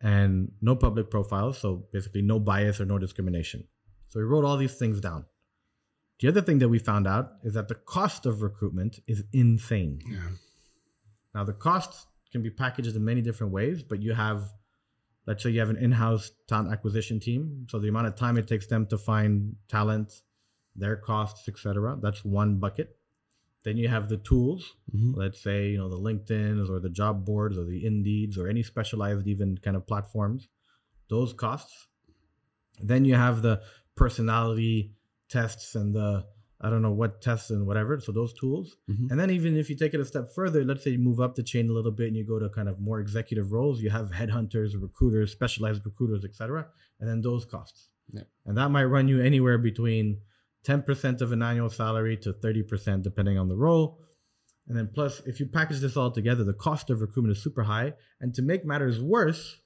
and 0.00 0.52
no 0.62 0.74
public 0.74 1.10
profiles. 1.10 1.58
So 1.58 1.86
basically, 1.92 2.22
no 2.22 2.40
bias 2.40 2.80
or 2.80 2.86
no 2.86 2.98
discrimination. 2.98 3.64
So 4.08 4.18
we 4.18 4.24
wrote 4.24 4.44
all 4.44 4.56
these 4.56 4.74
things 4.74 5.00
down. 5.00 5.26
The 6.20 6.28
other 6.28 6.40
thing 6.40 6.58
that 6.60 6.70
we 6.70 6.78
found 6.78 7.06
out 7.06 7.32
is 7.42 7.54
that 7.54 7.68
the 7.68 7.74
cost 7.74 8.24
of 8.24 8.40
recruitment 8.40 9.00
is 9.06 9.22
insane. 9.34 10.00
Yeah. 10.08 10.18
Now, 11.34 11.44
the 11.44 11.52
costs 11.52 12.06
can 12.32 12.42
be 12.42 12.48
packaged 12.50 12.96
in 12.96 13.04
many 13.04 13.20
different 13.20 13.52
ways, 13.52 13.82
but 13.82 14.00
you 14.00 14.14
have, 14.14 14.50
let's 15.26 15.42
say, 15.42 15.50
you 15.50 15.60
have 15.60 15.68
an 15.68 15.76
in 15.76 15.92
house 15.92 16.30
talent 16.48 16.72
acquisition 16.72 17.20
team. 17.20 17.66
So 17.68 17.78
the 17.78 17.88
amount 17.88 18.06
of 18.06 18.16
time 18.16 18.38
it 18.38 18.48
takes 18.48 18.66
them 18.66 18.86
to 18.86 18.96
find 18.96 19.56
talent, 19.68 20.22
their 20.74 20.96
costs, 20.96 21.46
etc. 21.46 21.98
That's 22.00 22.24
one 22.24 22.56
bucket. 22.56 22.96
Then 23.66 23.76
you 23.76 23.88
have 23.88 24.08
the 24.08 24.16
tools. 24.16 24.76
Mhm. 24.94 25.16
Let's 25.16 25.40
say 25.42 25.70
you 25.72 25.78
know 25.78 25.88
the 25.88 25.98
LinkedIn's 25.98 26.70
or 26.70 26.78
the 26.78 26.88
job 26.88 27.24
boards 27.24 27.58
or 27.58 27.64
the 27.64 27.82
Indeeds 27.82 28.38
or 28.38 28.46
any 28.46 28.62
specialized 28.62 29.26
even 29.26 29.58
kind 29.58 29.76
of 29.76 29.88
platforms. 29.88 30.46
Those 31.08 31.32
costs. 31.32 31.88
Then 32.80 33.04
you 33.04 33.16
have 33.16 33.42
the 33.42 33.60
personality 33.96 34.94
tests 35.28 35.74
and 35.74 35.92
the 35.96 36.26
I 36.60 36.70
don't 36.70 36.80
know 36.80 36.92
what 36.92 37.20
tests 37.20 37.50
and 37.50 37.66
whatever. 37.66 37.98
So 37.98 38.12
those 38.12 38.32
tools. 38.32 38.76
Mhm. 38.88 39.10
And 39.10 39.18
then 39.20 39.30
even 39.30 39.56
if 39.56 39.68
you 39.68 39.74
take 39.74 39.94
it 39.94 40.00
a 40.00 40.04
step 40.04 40.28
further, 40.32 40.64
let's 40.64 40.84
say 40.84 40.92
you 40.92 41.00
move 41.00 41.20
up 41.20 41.34
the 41.34 41.42
chain 41.42 41.68
a 41.68 41.72
little 41.72 41.90
bit 41.90 42.06
and 42.06 42.16
you 42.16 42.24
go 42.24 42.38
to 42.38 42.48
kind 42.48 42.68
of 42.68 42.78
more 42.78 43.00
executive 43.00 43.50
roles, 43.50 43.82
you 43.82 43.90
have 43.90 44.12
headhunters, 44.12 44.80
recruiters, 44.80 45.32
specialized 45.32 45.84
recruiters, 45.84 46.24
etc. 46.24 46.68
And 47.00 47.08
then 47.08 47.20
those 47.20 47.44
costs. 47.44 47.88
Yeah. 48.12 48.22
And 48.46 48.56
that 48.58 48.70
might 48.70 48.84
run 48.84 49.08
you 49.08 49.20
anywhere 49.20 49.58
between 49.58 50.20
10% 50.66 51.20
of 51.20 51.32
an 51.32 51.42
annual 51.42 51.70
salary 51.70 52.16
to 52.18 52.32
30% 52.32 53.02
depending 53.02 53.38
on 53.38 53.48
the 53.48 53.56
role. 53.56 54.00
And 54.68 54.76
then 54.76 54.90
plus 54.92 55.22
if 55.26 55.38
you 55.38 55.46
package 55.46 55.78
this 55.78 55.96
all 55.96 56.10
together, 56.10 56.42
the 56.42 56.52
cost 56.52 56.90
of 56.90 57.00
recruitment 57.00 57.36
is 57.36 57.42
super 57.42 57.62
high. 57.62 57.94
And 58.20 58.34
to 58.34 58.42
make 58.42 58.64
matters 58.64 59.00
worse, 59.00 59.58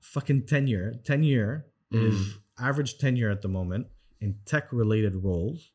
fucking 0.00 0.46
tenure, 0.46 0.94
tenure 1.04 1.66
mm. 1.92 2.08
is 2.08 2.38
average 2.58 2.98
tenure 2.98 3.30
at 3.30 3.42
the 3.42 3.48
moment 3.48 3.86
in 4.20 4.36
tech 4.46 4.72
related 4.72 5.16
roles 5.16 5.72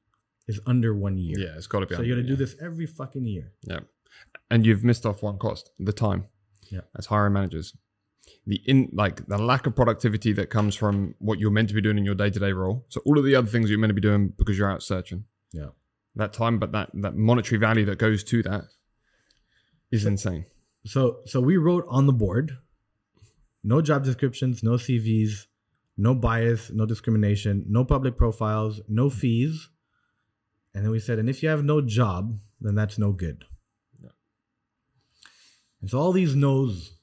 is 0.47 0.59
under 0.65 0.95
one 0.95 1.17
year. 1.17 1.37
Yeah, 1.37 1.55
it's 1.55 1.67
got 1.67 1.81
to 1.81 1.85
be. 1.85 1.93
So 1.93 1.99
under, 1.99 2.07
you 2.07 2.15
got 2.15 2.21
to 2.21 2.27
do 2.27 2.35
this 2.35 2.55
every 2.61 2.87
fucking 2.87 3.25
year. 3.25 3.51
Yeah. 3.63 3.81
And 4.49 4.65
you've 4.65 4.83
missed 4.83 5.05
off 5.05 5.21
one 5.21 5.37
cost, 5.37 5.71
the 5.77 5.93
time. 5.93 6.25
Yeah. 6.71 6.81
As 6.97 7.05
hiring 7.05 7.33
managers. 7.33 7.75
The 8.45 8.61
in 8.65 8.89
like 8.93 9.27
the 9.27 9.37
lack 9.37 9.65
of 9.67 9.75
productivity 9.75 10.33
that 10.33 10.49
comes 10.49 10.75
from 10.75 11.15
what 11.19 11.39
you're 11.39 11.51
meant 11.51 11.69
to 11.69 11.75
be 11.75 11.81
doing 11.81 11.97
in 11.97 12.05
your 12.05 12.15
day 12.15 12.29
to 12.29 12.39
day 12.39 12.51
role. 12.51 12.85
So 12.89 13.01
all 13.05 13.17
of 13.17 13.25
the 13.25 13.35
other 13.35 13.47
things 13.47 13.69
you're 13.69 13.79
meant 13.79 13.89
to 13.89 13.95
be 13.95 14.01
doing 14.01 14.33
because 14.37 14.57
you're 14.57 14.71
out 14.71 14.83
searching. 14.83 15.25
Yeah. 15.51 15.69
That 16.15 16.33
time, 16.33 16.59
but 16.59 16.71
that 16.71 16.89
that 16.93 17.15
monetary 17.15 17.59
value 17.59 17.85
that 17.85 17.99
goes 17.99 18.23
to 18.25 18.43
that 18.43 18.63
is 19.91 20.05
insane. 20.05 20.45
So 20.85 21.19
so 21.25 21.41
we 21.41 21.57
wrote 21.57 21.85
on 21.89 22.07
the 22.07 22.13
board, 22.13 22.57
no 23.63 23.81
job 23.81 24.03
descriptions, 24.03 24.63
no 24.63 24.71
CVs, 24.71 25.47
no 25.97 26.13
bias, 26.13 26.71
no 26.71 26.85
discrimination, 26.85 27.65
no 27.67 27.83
public 27.83 28.15
profiles, 28.15 28.81
no 28.87 29.07
mm-hmm. 29.07 29.19
fees. 29.19 29.69
And 30.73 30.85
then 30.85 30.91
we 30.91 30.99
said, 30.99 31.17
and 31.17 31.29
if 31.29 31.41
you 31.41 31.49
have 31.49 31.63
no 31.63 31.81
job, 31.81 32.39
then 32.61 32.75
that's 32.75 32.99
no 32.99 33.11
good. 33.11 33.45
Yeah. 34.01 34.09
And 35.81 35.89
so 35.89 35.99
all 35.99 36.11
these 36.11 36.35
no's, 36.35 36.93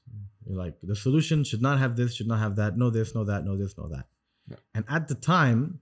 you're 0.45 0.57
like 0.57 0.75
the 0.81 0.95
solution 0.95 1.43
should 1.43 1.61
not 1.61 1.79
have 1.79 1.95
this, 1.95 2.15
should 2.15 2.27
not 2.27 2.39
have 2.39 2.55
that, 2.57 2.77
no 2.77 2.89
this, 2.89 3.15
no 3.15 3.23
that, 3.23 3.45
no 3.45 3.57
this, 3.57 3.77
no 3.77 3.87
that. 3.89 4.05
Yeah. 4.47 4.57
And 4.73 4.85
at 4.89 5.07
the 5.07 5.15
time, 5.15 5.79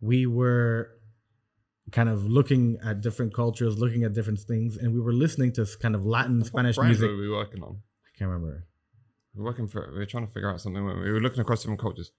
we 0.00 0.26
were 0.26 0.90
kind 1.92 2.08
of 2.08 2.26
looking 2.26 2.78
at 2.84 3.00
different 3.00 3.32
cultures, 3.32 3.78
looking 3.78 4.04
at 4.04 4.12
different 4.12 4.40
things, 4.40 4.76
and 4.76 4.92
we 4.92 5.00
were 5.00 5.12
listening 5.12 5.52
to 5.52 5.66
kind 5.80 5.94
of 5.94 6.04
Latin, 6.04 6.44
Spanish 6.44 6.78
music. 6.78 7.08
were 7.08 7.16
we 7.16 7.30
working 7.30 7.62
on? 7.62 7.76
I 8.06 8.18
can't 8.18 8.30
remember. 8.30 8.66
We're 9.34 9.44
working 9.44 9.68
for. 9.68 9.90
We 9.92 9.98
were 9.98 10.06
trying 10.06 10.26
to 10.26 10.32
figure 10.32 10.50
out 10.50 10.60
something. 10.60 10.84
We 10.84 10.94
We 10.94 11.12
were 11.12 11.20
looking 11.20 11.40
across 11.40 11.60
different 11.60 11.80
cultures. 11.80 12.10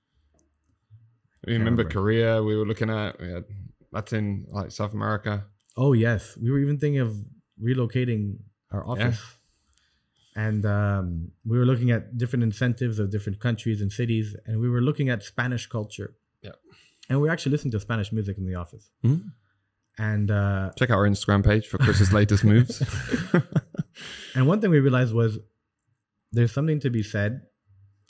We 1.45 1.53
remember 1.53 1.83
remember. 1.83 1.93
Korea. 1.93 2.43
We 2.43 2.55
were 2.55 2.65
looking 2.65 2.89
at. 2.89 3.19
We 3.19 3.29
had 3.29 3.45
Latin, 3.91 4.45
like 4.51 4.71
South 4.71 4.93
America. 4.93 5.45
Oh 5.75 5.93
yes, 5.93 6.37
we 6.37 6.51
were 6.51 6.59
even 6.59 6.77
thinking 6.77 7.01
of 7.01 7.15
relocating 7.61 8.37
our 8.71 8.87
office, 8.87 9.19
and 10.45 10.61
um, 10.65 11.07
we 11.51 11.55
were 11.59 11.65
looking 11.71 11.89
at 11.91 12.03
different 12.21 12.43
incentives 12.43 12.99
of 13.01 13.05
different 13.15 13.37
countries 13.47 13.81
and 13.81 13.89
cities, 13.91 14.35
and 14.45 14.53
we 14.63 14.69
were 14.73 14.81
looking 14.89 15.09
at 15.09 15.19
Spanish 15.33 15.65
culture. 15.77 16.09
Yeah. 16.47 16.55
and 17.09 17.19
we 17.19 17.27
were 17.27 17.33
actually 17.33 17.53
listening 17.55 17.71
to 17.77 17.79
Spanish 17.89 18.09
music 18.17 18.35
in 18.37 18.45
the 18.51 18.55
office, 18.63 18.85
Mhm. 19.03 19.21
and 20.11 20.27
uh, 20.31 20.71
Check 20.79 20.89
out 20.91 20.97
our 21.01 21.07
Instagram 21.13 21.43
page 21.49 21.65
for 21.71 21.77
Chris's 21.85 22.11
latest 22.19 22.43
moves. 22.51 22.75
and 24.35 24.47
one 24.51 24.59
thing 24.61 24.69
we 24.69 24.79
realized 24.79 25.13
was 25.13 25.31
there's 26.35 26.51
something 26.57 26.79
to 26.85 26.89
be 26.97 27.03
said, 27.03 27.31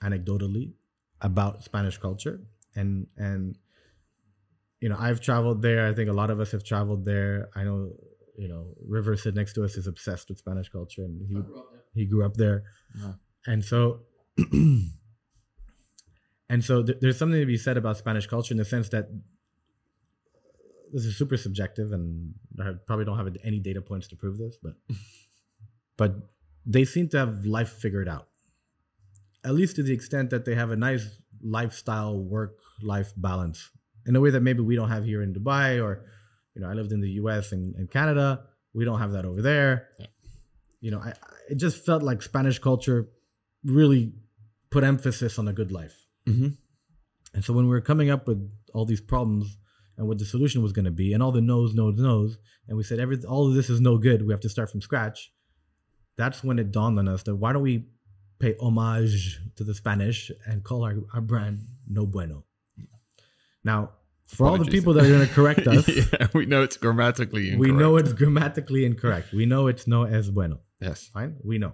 anecdotally, 0.04 0.74
about 1.22 1.64
Spanish 1.64 1.98
culture, 2.08 2.38
and 2.76 3.08
and 3.18 3.58
you 4.82 4.90
know 4.90 4.98
I've 5.00 5.22
traveled 5.22 5.62
there. 5.62 5.82
I 5.90 5.94
think 5.94 6.10
a 6.10 6.14
lot 6.22 6.30
of 6.30 6.40
us 6.44 6.52
have 6.52 6.64
traveled 6.64 7.06
there. 7.06 7.50
I 7.56 7.64
know 7.64 7.80
you 8.38 8.48
know 8.52 8.64
River 8.98 9.16
sit 9.18 9.34
next 9.36 9.54
to 9.54 9.64
us 9.64 9.78
is 9.78 9.88
obsessed 9.88 10.30
with 10.30 10.38
Spanish 10.46 10.70
culture, 10.70 11.04
and 11.04 11.16
he 11.32 11.36
he 11.98 12.06
grew 12.06 12.26
up 12.26 12.36
there, 12.36 12.64
Yeah. 13.00 13.14
and 13.46 13.64
so. 13.66 14.02
And 16.50 16.64
so 16.64 16.82
th- 16.84 17.00
there's 17.02 17.18
something 17.18 17.40
to 17.40 17.46
be 17.46 17.58
said 17.58 17.78
about 17.78 17.98
Spanish 17.98 18.26
culture 18.28 18.54
in 18.54 18.58
the 18.58 18.66
sense 18.66 18.88
that 18.90 19.10
this 20.94 21.04
is 21.06 21.18
super 21.18 21.36
subjective, 21.36 21.92
and 21.92 22.34
I 22.60 22.72
probably 22.86 23.04
don't 23.04 23.18
have 23.18 23.36
any 23.44 23.60
data 23.60 23.82
points 23.82 24.08
to 24.10 24.16
prove 24.16 24.38
this, 24.38 24.58
but 24.62 24.76
but 25.98 26.16
they 26.66 26.86
seem 26.86 27.10
to 27.10 27.18
have 27.18 27.46
life 27.46 27.70
figured 27.70 28.08
out, 28.08 28.30
at 29.44 29.54
least 29.56 29.76
to 29.76 29.84
the 29.84 29.92
extent 29.94 30.30
that 30.30 30.46
they 30.46 30.56
have 30.56 30.72
a 30.72 30.78
nice 30.78 31.20
lifestyle 31.42 32.18
work 32.18 32.60
life 32.82 33.12
balance 33.18 33.70
in 34.06 34.16
a 34.16 34.22
way 34.22 34.30
that 34.30 34.42
maybe 34.42 34.62
we 34.62 34.76
don't 34.76 34.90
have 34.90 35.04
here 35.04 35.22
in 35.22 35.34
Dubai 35.34 35.84
or 35.84 36.06
you 36.56 36.62
know 36.62 36.70
I 36.70 36.74
lived 36.74 36.94
in 36.94 37.02
the 37.02 37.12
U.S. 37.24 37.52
and, 37.52 37.76
and 37.76 37.92
Canada. 37.92 38.44
We 38.74 38.86
don't 38.86 39.00
have 39.00 39.12
that 39.12 39.26
over 39.26 39.42
there. 39.42 39.90
Yeah. 40.00 40.06
You 40.88 40.92
know, 40.92 41.00
I, 41.00 41.10
I 41.10 41.34
it 41.50 41.56
just 41.56 41.86
felt 41.86 42.02
like 42.02 42.22
Spanish 42.22 42.60
culture 42.60 43.10
really 43.66 44.14
put 44.70 44.86
emphasis 44.86 45.38
on 45.38 45.46
a 45.50 45.52
good 45.60 45.70
life. 45.70 45.98
mm-hmm. 46.26 46.48
And 47.34 47.44
so 47.44 47.52
when 47.52 47.66
we 47.66 47.72
were 47.72 47.82
coming 47.82 48.10
up 48.10 48.26
with 48.26 48.40
all 48.74 48.86
these 48.86 49.02
problems 49.02 49.58
and 49.98 50.08
what 50.08 50.18
the 50.18 50.24
solution 50.24 50.62
was 50.62 50.72
going 50.72 50.86
to 50.86 50.98
be, 51.04 51.12
and 51.12 51.22
all 51.22 51.34
the 51.34 51.42
no's, 51.42 51.74
no's, 51.74 51.96
no's, 51.98 52.38
and 52.70 52.78
we 52.78 52.84
said 52.84 53.00
every 53.00 53.18
all 53.26 53.50
of 53.50 53.54
this 53.54 53.70
is 53.70 53.82
no 53.82 53.98
good. 53.98 54.26
We 54.26 54.32
have 54.32 54.46
to 54.48 54.50
start 54.56 54.72
from 54.72 54.80
scratch. 54.80 55.34
That's 56.18 56.42
when 56.42 56.58
it 56.58 56.72
dawned 56.72 56.98
on 57.00 57.10
us 57.10 57.24
that 57.24 57.36
why 57.36 57.52
don't 57.52 57.64
we 57.64 57.88
pay 58.40 58.56
homage 58.62 59.42
to 59.58 59.66
the 59.66 59.74
Spanish 59.74 60.32
and 60.46 60.64
call 60.64 60.86
our, 60.86 60.96
our 61.14 61.22
brand 61.22 61.66
No 61.86 62.06
Bueno. 62.06 62.46
Now, 63.62 63.92
for 64.28 64.46
all 64.46 64.58
the 64.58 64.66
people 64.66 64.94
that 64.94 65.06
are 65.06 65.10
going 65.10 65.28
to 65.28 65.34
correct 65.34 65.68
us, 65.68 65.88
yeah, 65.88 66.28
we 66.34 66.46
know 66.46 66.62
it's 66.62 66.78
grammatically 66.78 67.52
incorrect. 67.52 67.60
we 67.60 67.72
know 67.72 67.98
it's 67.98 68.14
grammatically 68.14 68.86
incorrect. 68.86 69.34
We 69.34 69.46
know 69.46 69.68
it's 69.68 69.88
no 69.88 70.04
es 70.04 70.30
bueno. 70.30 70.60
Yes. 70.80 71.10
Fine, 71.14 71.38
we 71.44 71.58
know. 71.58 71.74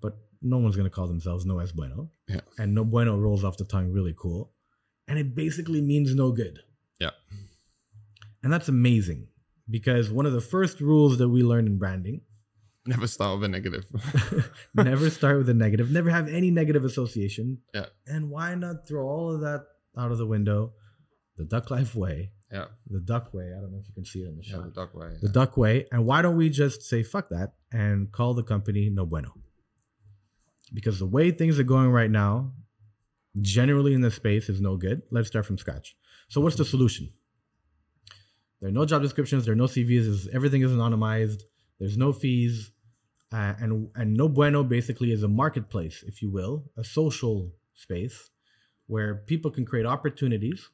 But 0.00 0.16
no 0.40 0.58
one's 0.58 0.76
going 0.76 0.88
to 0.88 0.94
call 0.94 1.08
themselves 1.08 1.44
no 1.44 1.58
es 1.58 1.72
bueno. 1.72 2.10
Yeah. 2.28 2.40
And 2.58 2.74
no 2.74 2.84
bueno 2.84 3.16
rolls 3.16 3.44
off 3.44 3.56
the 3.56 3.64
tongue 3.64 3.92
really 3.92 4.14
cool. 4.16 4.52
And 5.08 5.18
it 5.18 5.34
basically 5.34 5.80
means 5.80 6.14
no 6.14 6.30
good. 6.30 6.60
Yeah. 7.00 7.10
And 8.42 8.52
that's 8.52 8.68
amazing 8.68 9.28
because 9.68 10.10
one 10.10 10.26
of 10.26 10.32
the 10.32 10.40
first 10.40 10.80
rules 10.80 11.18
that 11.18 11.28
we 11.28 11.42
learned 11.42 11.66
in 11.66 11.78
branding 11.78 12.20
Never 12.86 13.06
start 13.06 13.38
with 13.38 13.44
a 13.44 13.48
negative. 13.48 13.84
never 14.74 15.08
start 15.08 15.38
with 15.38 15.48
a 15.48 15.54
negative, 15.54 15.92
never 15.92 16.10
have 16.10 16.26
any 16.26 16.50
negative 16.50 16.84
association. 16.84 17.58
Yeah. 17.72 17.86
And 18.08 18.28
why 18.28 18.56
not 18.56 18.88
throw 18.88 19.06
all 19.06 19.32
of 19.32 19.40
that 19.42 19.66
out 19.96 20.10
of 20.10 20.18
the 20.18 20.26
window? 20.26 20.72
The 21.42 21.48
Duck 21.48 21.70
Life 21.70 21.94
way, 21.94 22.30
yeah. 22.52 22.66
the 22.88 23.00
Duck 23.00 23.32
way. 23.34 23.46
I 23.56 23.60
don't 23.60 23.72
know 23.72 23.78
if 23.80 23.88
you 23.88 23.94
can 23.94 24.04
see 24.04 24.20
it 24.20 24.28
in 24.28 24.36
the 24.36 24.42
Yeah, 24.44 24.52
shot. 24.56 24.64
the 24.64 24.70
duck 24.80 24.94
way. 24.94 25.10
the 25.20 25.28
duck 25.28 25.56
way. 25.56 25.86
And 25.92 26.06
why 26.06 26.22
don't 26.22 26.36
we 26.36 26.48
just 26.50 26.82
say 26.82 27.02
fuck 27.02 27.28
that 27.30 27.54
and 27.72 28.10
call 28.12 28.34
the 28.34 28.42
company 28.42 28.90
no 28.90 29.04
bueno? 29.06 29.32
Because 30.72 30.98
the 30.98 31.06
way 31.06 31.30
things 31.30 31.58
are 31.58 31.64
going 31.64 31.90
right 31.90 32.10
now 32.10 32.52
generally 33.40 33.94
in 33.94 34.02
the 34.02 34.10
space 34.10 34.48
is 34.48 34.60
no 34.60 34.76
good. 34.76 35.02
Let's 35.10 35.28
start 35.28 35.46
from 35.46 35.58
scratch. 35.58 35.96
So 36.28 36.40
what's 36.40 36.56
the 36.56 36.64
solution? 36.64 37.10
There 38.60 38.68
are 38.68 38.72
no 38.72 38.84
job 38.84 39.02
descriptions. 39.02 39.44
There 39.44 39.52
are 39.52 39.56
no 39.56 39.64
cvs 39.64 40.28
everything 40.32 40.62
is 40.62 40.70
anonymized. 40.70 41.42
There's 41.78 41.96
no 41.96 42.12
fees. 42.12 42.70
Uh, 43.32 43.54
and 43.60 43.88
and 43.94 44.14
no 44.14 44.28
bueno 44.28 44.62
basically 44.62 45.10
is 45.10 45.22
a 45.22 45.28
marketplace 45.28 46.04
if 46.06 46.20
you 46.20 46.28
will 46.30 46.70
a 46.76 46.84
social 46.84 47.50
space 47.74 48.28
where 48.88 49.14
people 49.26 49.50
can 49.50 49.64
create 49.64 49.86
opportunities 49.86 50.68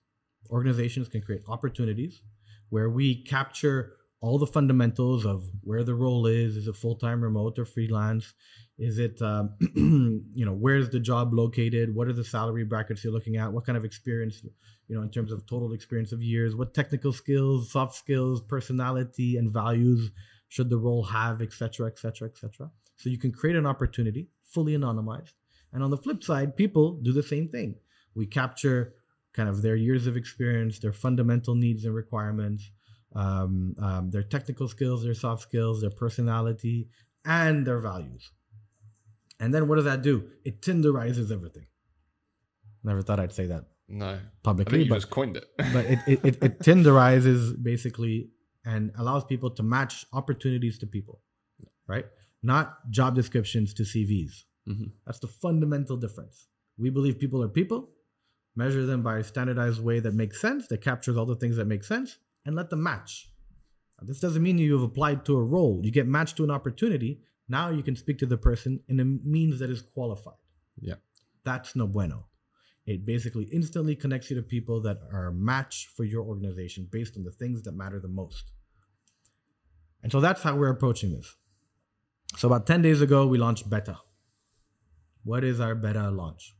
organizations 0.50 1.08
can 1.08 1.22
create 1.22 1.42
opportunities 1.48 2.22
where 2.70 2.90
we 2.90 3.22
capture 3.24 3.94
all 4.20 4.38
the 4.38 4.46
fundamentals 4.46 5.24
of 5.24 5.48
where 5.62 5.84
the 5.84 5.94
role 5.94 6.26
is 6.26 6.56
is 6.56 6.66
it 6.66 6.74
full-time 6.74 7.22
remote 7.22 7.58
or 7.58 7.64
freelance 7.64 8.34
is 8.78 8.98
it 8.98 9.20
um, 9.22 9.54
you 10.34 10.44
know 10.44 10.52
where's 10.52 10.90
the 10.90 10.98
job 10.98 11.32
located 11.32 11.94
what 11.94 12.08
are 12.08 12.12
the 12.12 12.24
salary 12.24 12.64
brackets 12.64 13.04
you're 13.04 13.12
looking 13.12 13.36
at 13.36 13.52
what 13.52 13.64
kind 13.64 13.78
of 13.78 13.84
experience 13.84 14.42
you 14.88 14.96
know 14.96 15.02
in 15.02 15.10
terms 15.10 15.30
of 15.30 15.46
total 15.46 15.72
experience 15.72 16.10
of 16.10 16.20
years 16.20 16.56
what 16.56 16.74
technical 16.74 17.12
skills 17.12 17.70
soft 17.70 17.94
skills 17.94 18.40
personality 18.40 19.36
and 19.36 19.52
values 19.52 20.10
should 20.48 20.70
the 20.70 20.78
role 20.78 21.04
have, 21.04 21.40
etc., 21.42 21.86
etc., 21.86 22.28
etc. 22.28 22.70
So 22.96 23.10
you 23.10 23.18
can 23.18 23.32
create 23.32 23.56
an 23.56 23.66
opportunity 23.66 24.28
fully 24.42 24.76
anonymized. 24.76 25.34
And 25.72 25.82
on 25.82 25.90
the 25.90 25.96
flip 25.96 26.24
side, 26.24 26.56
people 26.56 26.92
do 27.02 27.12
the 27.12 27.22
same 27.22 27.48
thing. 27.48 27.76
We 28.14 28.26
capture 28.26 28.94
kind 29.34 29.48
of 29.48 29.62
their 29.62 29.76
years 29.76 30.06
of 30.06 30.16
experience, 30.16 30.78
their 30.78 30.92
fundamental 30.92 31.54
needs 31.54 31.84
and 31.84 31.94
requirements, 31.94 32.70
um, 33.14 33.74
um, 33.80 34.10
their 34.10 34.22
technical 34.22 34.68
skills, 34.68 35.02
their 35.04 35.14
soft 35.14 35.42
skills, 35.42 35.80
their 35.80 35.90
personality, 35.90 36.88
and 37.24 37.66
their 37.66 37.78
values. 37.78 38.32
And 39.40 39.54
then 39.54 39.68
what 39.68 39.76
does 39.76 39.84
that 39.84 40.02
do? 40.02 40.30
It 40.44 40.60
Tinderizes 40.62 41.30
everything. 41.30 41.66
Never 42.82 43.02
thought 43.02 43.20
I'd 43.20 43.32
say 43.32 43.46
that 43.46 43.64
No, 43.88 44.06
I 44.06 44.18
publicly, 44.42 44.78
think 44.78 44.86
you 44.86 44.90
but 44.90 44.96
just 44.96 45.10
coined 45.10 45.36
it. 45.36 45.44
but 45.72 45.84
it, 45.86 45.98
it, 46.06 46.24
it, 46.24 46.42
it 46.42 46.58
Tinderizes 46.60 47.60
basically 47.62 48.30
and 48.64 48.92
allows 48.98 49.24
people 49.24 49.50
to 49.52 49.62
match 49.62 50.04
opportunities 50.12 50.78
to 50.80 50.86
people, 50.86 51.20
right? 51.86 52.06
Not 52.42 52.90
job 52.90 53.14
descriptions 53.14 53.74
to 53.74 53.82
CVs. 53.84 54.44
Mhm. 54.68 54.92
That's 55.06 55.18
the 55.20 55.28
fundamental 55.28 55.96
difference. 55.96 56.48
We 56.76 56.90
believe 56.90 57.18
people 57.18 57.42
are 57.42 57.48
people, 57.48 57.90
measure 58.58 58.84
them 58.84 59.02
by 59.02 59.18
a 59.18 59.24
standardized 59.24 59.80
way 59.80 60.00
that 60.00 60.14
makes 60.14 60.40
sense, 60.40 60.66
that 60.66 60.82
captures 60.82 61.16
all 61.16 61.24
the 61.24 61.36
things 61.36 61.56
that 61.56 61.66
make 61.66 61.84
sense, 61.84 62.18
and 62.44 62.56
let 62.56 62.68
them 62.70 62.82
match. 62.82 63.30
Now, 63.98 64.06
this 64.08 64.18
doesn't 64.18 64.42
mean 64.42 64.58
you 64.58 64.72
have 64.72 64.82
applied 64.82 65.24
to 65.26 65.36
a 65.36 65.42
role. 65.42 65.80
You 65.84 65.92
get 65.92 66.08
matched 66.08 66.36
to 66.38 66.44
an 66.44 66.50
opportunity. 66.50 67.20
Now 67.48 67.70
you 67.70 67.84
can 67.84 67.94
speak 67.94 68.18
to 68.18 68.26
the 68.26 68.36
person 68.36 68.80
in 68.88 68.98
a 68.98 69.04
means 69.04 69.60
that 69.60 69.70
is 69.70 69.80
qualified. 69.80 70.42
Yeah. 70.80 70.96
That's 71.44 71.76
no 71.76 71.86
bueno. 71.86 72.26
It 72.84 73.06
basically 73.06 73.44
instantly 73.44 73.94
connects 73.94 74.28
you 74.28 74.36
to 74.36 74.42
people 74.42 74.82
that 74.82 74.98
are 75.12 75.26
a 75.26 75.32
match 75.32 75.88
for 75.96 76.04
your 76.04 76.24
organization 76.24 76.88
based 76.90 77.16
on 77.16 77.22
the 77.22 77.30
things 77.30 77.62
that 77.62 77.72
matter 77.72 78.00
the 78.00 78.08
most. 78.08 78.50
And 80.02 80.10
so 80.10 80.20
that's 80.20 80.42
how 80.42 80.56
we're 80.56 80.70
approaching 80.70 81.12
this. 81.12 81.36
So 82.36 82.48
about 82.48 82.66
10 82.66 82.82
days 82.82 83.00
ago, 83.02 83.26
we 83.26 83.38
launched 83.38 83.70
beta. 83.70 83.98
What 85.22 85.44
is 85.44 85.60
our 85.60 85.74
beta 85.74 86.10
launch? 86.10 86.57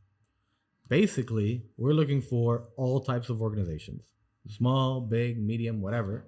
Basically, 0.89 1.63
we're 1.77 1.93
looking 1.93 2.21
for 2.21 2.65
all 2.75 2.99
types 2.99 3.29
of 3.29 3.41
organizations 3.41 4.01
small, 4.47 5.01
big, 5.01 5.39
medium, 5.39 5.79
whatever. 5.79 6.25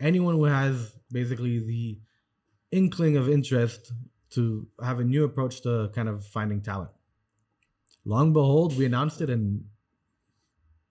Anyone 0.00 0.36
who 0.36 0.44
has 0.44 0.92
basically 1.12 1.58
the 1.58 2.00
inkling 2.70 3.16
of 3.16 3.28
interest 3.28 3.92
to 4.30 4.66
have 4.82 5.00
a 5.00 5.04
new 5.04 5.24
approach 5.24 5.60
to 5.62 5.90
kind 5.94 6.08
of 6.08 6.24
finding 6.24 6.62
talent. 6.62 6.90
Long 8.06 8.32
behold, 8.32 8.76
we 8.78 8.86
announced 8.86 9.20
it, 9.20 9.28
and 9.28 9.64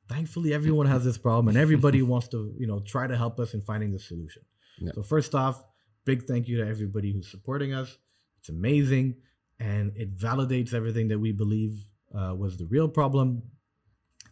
thankfully, 0.07 0.53
everyone 0.53 0.85
has 0.85 1.03
this 1.03 1.17
problem, 1.17 1.47
and 1.47 1.57
everybody 1.57 2.01
wants 2.13 2.27
to, 2.29 2.53
you 2.59 2.67
know, 2.67 2.79
try 2.81 3.07
to 3.07 3.17
help 3.17 3.39
us 3.39 3.53
in 3.53 3.61
finding 3.61 3.91
the 3.91 3.99
solution. 3.99 4.43
Yeah. 4.79 4.91
So 4.93 5.01
first 5.01 5.33
off, 5.33 5.63
big 6.03 6.27
thank 6.27 6.47
you 6.47 6.57
to 6.57 6.67
everybody 6.67 7.11
who's 7.11 7.31
supporting 7.31 7.73
us. 7.73 7.97
It's 8.39 8.49
amazing, 8.49 9.15
and 9.59 9.95
it 9.95 10.15
validates 10.17 10.73
everything 10.73 11.07
that 11.07 11.19
we 11.19 11.31
believe 11.31 11.87
uh, 12.17 12.33
was 12.35 12.57
the 12.57 12.65
real 12.65 12.87
problem. 12.87 13.43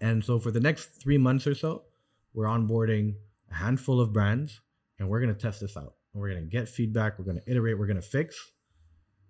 And 0.01 0.23
so 0.23 0.39
for 0.39 0.51
the 0.51 0.59
next 0.59 1.01
three 1.01 1.17
months 1.17 1.47
or 1.47 1.55
so, 1.55 1.83
we're 2.33 2.45
onboarding 2.47 3.15
a 3.51 3.55
handful 3.55 3.99
of 4.01 4.11
brands, 4.11 4.61
and 4.99 5.07
we're 5.09 5.19
going 5.21 5.33
to 5.33 5.39
test 5.39 5.61
this 5.61 5.77
out. 5.77 5.93
We're 6.13 6.29
going 6.29 6.43
to 6.43 6.49
get 6.49 6.67
feedback. 6.69 7.17
We're 7.17 7.25
going 7.25 7.39
to 7.39 7.49
iterate. 7.51 7.77
We're 7.77 7.87
going 7.87 8.01
to 8.01 8.07
fix, 8.17 8.35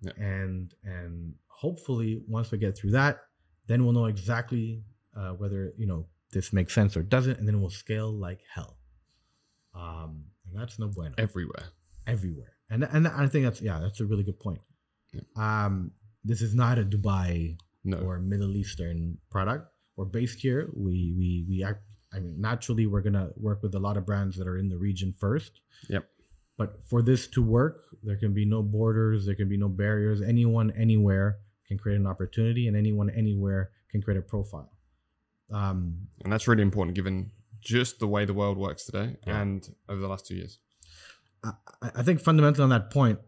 Yeah. 0.01 0.11
and 0.17 0.73
and 0.83 1.35
hopefully 1.47 2.21
once 2.27 2.51
we 2.51 2.57
get 2.57 2.77
through 2.77 2.91
that, 2.91 3.19
then 3.67 3.83
we'll 3.83 3.93
know 3.93 4.05
exactly 4.05 4.83
uh, 5.15 5.31
whether 5.31 5.73
you 5.77 5.85
know 5.87 6.07
this 6.31 6.51
makes 6.51 6.73
sense 6.73 6.97
or 6.97 7.03
doesn't, 7.03 7.37
and 7.39 7.47
then 7.47 7.59
we'll 7.61 7.69
scale 7.69 8.11
like 8.11 8.39
hell. 8.53 8.77
Um, 9.75 10.25
and 10.45 10.59
that's 10.59 10.77
no 10.79 10.87
bueno 10.87 11.15
Everywhere. 11.17 11.65
everywhere. 12.07 12.53
And 12.69 12.83
and 12.83 13.07
I 13.07 13.27
think 13.27 13.45
that's 13.45 13.61
yeah, 13.61 13.79
that's 13.79 13.99
a 13.99 14.05
really 14.05 14.23
good 14.23 14.39
point. 14.39 14.59
Um, 15.35 15.91
this 16.23 16.41
is 16.41 16.53
not 16.55 16.79
a 16.79 16.83
Dubai 16.83 17.57
No. 17.83 17.97
or 17.97 18.19
Middle 18.19 18.55
Eastern 18.55 19.17
product. 19.29 19.67
We're 19.95 20.05
based 20.05 20.39
here. 20.39 20.69
We 20.73 21.13
we 21.17 21.45
we 21.47 21.63
act. 21.63 21.81
I 22.13 22.19
mean, 22.19 22.39
naturally, 22.39 22.85
we're 22.87 23.01
gonna 23.01 23.31
work 23.37 23.61
with 23.63 23.73
a 23.75 23.79
lot 23.79 23.97
of 23.97 24.05
brands 24.05 24.37
that 24.37 24.47
are 24.47 24.57
in 24.57 24.69
the 24.69 24.77
region 24.77 25.13
first. 25.19 25.61
Yep. 25.89 26.07
But 26.57 26.83
for 26.87 27.01
this 27.01 27.27
to 27.29 27.41
work, 27.41 27.81
there 28.03 28.15
can 28.17 28.33
be 28.33 28.45
no 28.45 28.61
borders. 28.61 29.25
There 29.25 29.35
can 29.35 29.49
be 29.49 29.57
no 29.57 29.67
barriers. 29.69 30.21
Anyone, 30.21 30.71
anywhere 30.71 31.39
can 31.67 31.77
create 31.77 31.99
an 31.99 32.05
opportunity, 32.07 32.67
and 32.67 32.77
anyone, 32.77 33.09
anywhere 33.09 33.71
can 33.89 34.01
create 34.01 34.19
a 34.19 34.21
profile. 34.21 34.71
Um, 35.51 36.07
And 36.23 36.31
that's 36.31 36.47
really 36.47 36.61
important 36.61 36.95
given 36.95 37.31
just 37.59 37.99
the 37.99 38.07
way 38.07 38.25
the 38.25 38.33
world 38.33 38.57
works 38.57 38.85
today 38.85 39.17
Yeah. 39.25 39.41
and 39.41 39.75
over 39.89 39.99
the 40.01 40.07
last 40.07 40.25
two 40.27 40.35
years. 40.35 40.59
I, 41.43 41.53
I 41.95 42.03
think 42.03 42.19
fundamentally 42.21 42.63
on 42.63 42.69
that 42.69 42.91
point, 42.91 43.19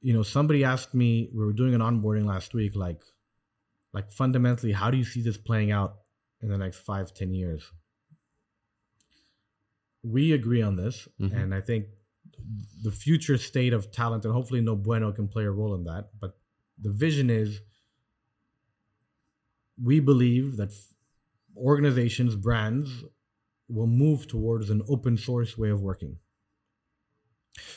you 0.00 0.12
know, 0.12 0.22
somebody 0.22 0.64
asked 0.64 0.94
me, 0.94 1.30
we 1.32 1.44
were 1.44 1.52
doing 1.52 1.74
an 1.74 1.80
onboarding 1.80 2.26
last 2.26 2.54
week, 2.54 2.74
like, 2.76 3.00
like 3.94 4.10
fundamentally, 4.10 4.72
how 4.72 4.90
do 4.90 4.98
you 4.98 5.04
see 5.04 5.22
this 5.22 5.38
playing 5.38 5.70
out 5.70 5.98
in 6.42 6.48
the 6.48 6.58
next 6.58 6.80
five, 6.80 7.14
ten 7.14 7.32
years? 7.32 7.62
We 10.02 10.32
agree 10.32 10.60
on 10.60 10.76
this, 10.76 11.08
Mhm. 11.18 11.32
and 11.32 11.54
I 11.54 11.60
think 11.62 11.86
the 12.82 12.90
future 12.90 13.38
state 13.38 13.72
of 13.72 13.90
talent, 13.90 14.24
and 14.24 14.34
hopefully 14.34 14.60
No 14.60 14.76
Bueno 14.76 15.12
can 15.12 15.28
play 15.28 15.44
a 15.44 15.50
role 15.50 15.74
in 15.74 15.84
that. 15.84 16.10
But 16.20 16.36
the 16.76 16.90
vision 16.92 17.30
is, 17.30 17.60
we 19.80 20.00
believe 20.00 20.56
that 20.56 20.72
organizations, 21.56 22.34
brands, 22.36 23.04
will 23.68 23.86
move 23.86 24.26
towards 24.26 24.70
an 24.70 24.82
open 24.88 25.16
source 25.16 25.56
way 25.56 25.70
of 25.70 25.80
working. 25.80 26.18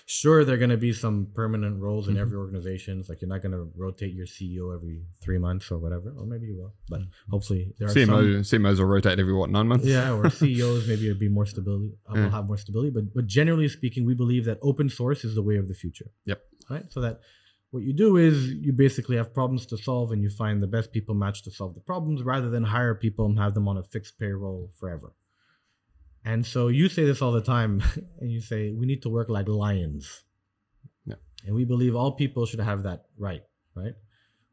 Sure, 0.05 0.43
there 0.43 0.55
are 0.55 0.57
going 0.57 0.69
to 0.71 0.77
be 0.77 0.91
some 0.93 1.27
permanent 1.33 1.79
roles 1.81 2.07
in 2.07 2.15
Mhm. 2.15 2.19
every 2.21 2.37
organization. 2.37 2.99
It's 2.99 3.09
like 3.09 3.21
you're 3.21 3.29
not 3.29 3.41
going 3.41 3.51
to 3.51 3.69
rotate 3.75 4.13
your 4.13 4.25
CEO 4.25 4.71
every 4.73 5.03
three 5.21 5.37
months 5.37 5.69
or 5.71 5.77
whatever, 5.77 6.09
or 6.17 6.25
maybe 6.25 6.47
you 6.47 6.57
will. 6.57 6.73
But 6.89 7.01
hopefully, 7.29 7.73
there 7.77 7.87
are 7.87 7.91
CMO, 7.93 8.41
some. 8.43 8.59
CMOs 8.63 8.79
will 8.79 8.85
rotate 8.87 9.19
every 9.19 9.33
what 9.33 9.49
nine 9.49 9.67
months. 9.67 9.85
Yeah, 9.85 10.13
or 10.13 10.29
CEOs 10.41 10.87
maybe 10.87 11.05
it'd 11.05 11.19
be 11.19 11.29
more 11.29 11.45
stability. 11.45 11.93
uh, 12.09 12.13
Will 12.15 12.29
have 12.29 12.47
more 12.47 12.57
stability. 12.57 12.89
But 12.91 13.13
but 13.13 13.27
generally 13.27 13.67
speaking, 13.67 14.05
we 14.05 14.15
believe 14.15 14.45
that 14.45 14.57
open 14.61 14.89
source 14.89 15.23
is 15.23 15.35
the 15.35 15.43
way 15.43 15.57
of 15.57 15.67
the 15.67 15.73
future. 15.75 16.09
Yep. 16.25 16.41
Right. 16.69 16.91
So 16.91 17.01
that 17.01 17.19
what 17.71 17.83
you 17.83 17.93
do 17.93 18.17
is 18.17 18.49
you 18.53 18.73
basically 18.73 19.17
have 19.17 19.33
problems 19.33 19.65
to 19.67 19.77
solve, 19.77 20.11
and 20.11 20.23
you 20.23 20.29
find 20.29 20.61
the 20.61 20.67
best 20.67 20.91
people 20.91 21.13
matched 21.15 21.43
to 21.43 21.51
solve 21.51 21.75
the 21.75 21.81
problems, 21.81 22.23
rather 22.23 22.49
than 22.49 22.63
hire 22.63 22.95
people 22.95 23.25
and 23.25 23.37
have 23.37 23.53
them 23.53 23.67
on 23.67 23.77
a 23.77 23.83
fixed 23.83 24.17
payroll 24.17 24.71
forever. 24.79 25.13
And 26.27 26.45
so 26.45 26.67
you 26.67 26.89
say 26.89 27.05
this 27.05 27.21
all 27.21 27.31
the 27.31 27.41
time, 27.41 27.81
and 28.19 28.29
you 28.29 28.41
say 28.41 28.73
we 28.73 28.85
need 28.85 29.01
to 29.03 29.09
work 29.09 29.29
like 29.29 29.47
lions. 29.47 30.25
Yeah. 31.05 31.15
And 31.45 31.55
we 31.55 31.63
believe 31.63 31.95
all 31.95 32.11
people 32.11 32.45
should 32.45 32.59
have 32.59 32.83
that 32.83 33.05
right, 33.17 33.43
right? 33.75 33.93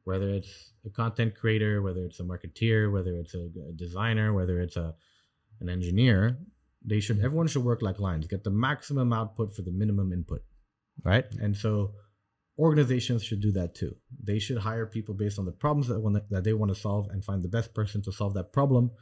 Whether 0.04 0.30
it's 0.30 0.72
a 0.87 0.90
content 0.90 1.34
creator, 1.34 1.82
whether 1.82 2.04
it's 2.04 2.20
a 2.20 2.22
marketeer, 2.22 2.92
whether 2.92 3.16
it's 3.16 3.34
a, 3.34 3.48
a 3.70 3.72
designer, 3.74 4.32
whether 4.32 4.60
it's 4.60 4.76
a 4.76 4.94
an 5.60 5.68
engineer, 5.68 6.38
they 6.84 7.00
should 7.00 7.18
everyone 7.18 7.48
should 7.48 7.64
work 7.64 7.82
like 7.82 7.98
lions, 7.98 8.28
get 8.28 8.44
the 8.44 8.50
maximum 8.68 9.12
output 9.12 9.56
for 9.56 9.62
the 9.62 9.72
minimum 9.72 10.12
input, 10.12 10.42
right? 11.04 11.26
And 11.40 11.56
so 11.56 11.94
organizations 12.56 13.24
should 13.24 13.40
do 13.40 13.50
that 13.50 13.74
too. 13.74 13.96
They 14.22 14.38
should 14.38 14.58
hire 14.58 14.87
people 14.87 15.14
based 15.14 15.40
on 15.40 15.44
the 15.44 15.58
problems 15.64 15.88
that 15.88 15.98
want 15.98 16.30
that 16.30 16.44
they 16.44 16.52
want 16.52 16.72
to 16.72 16.80
solve 16.80 17.08
and 17.10 17.24
find 17.24 17.42
the 17.42 17.56
best 17.56 17.74
person 17.74 18.00
to 18.02 18.12
solve 18.12 18.34
that 18.34 18.52
problem 18.52 18.92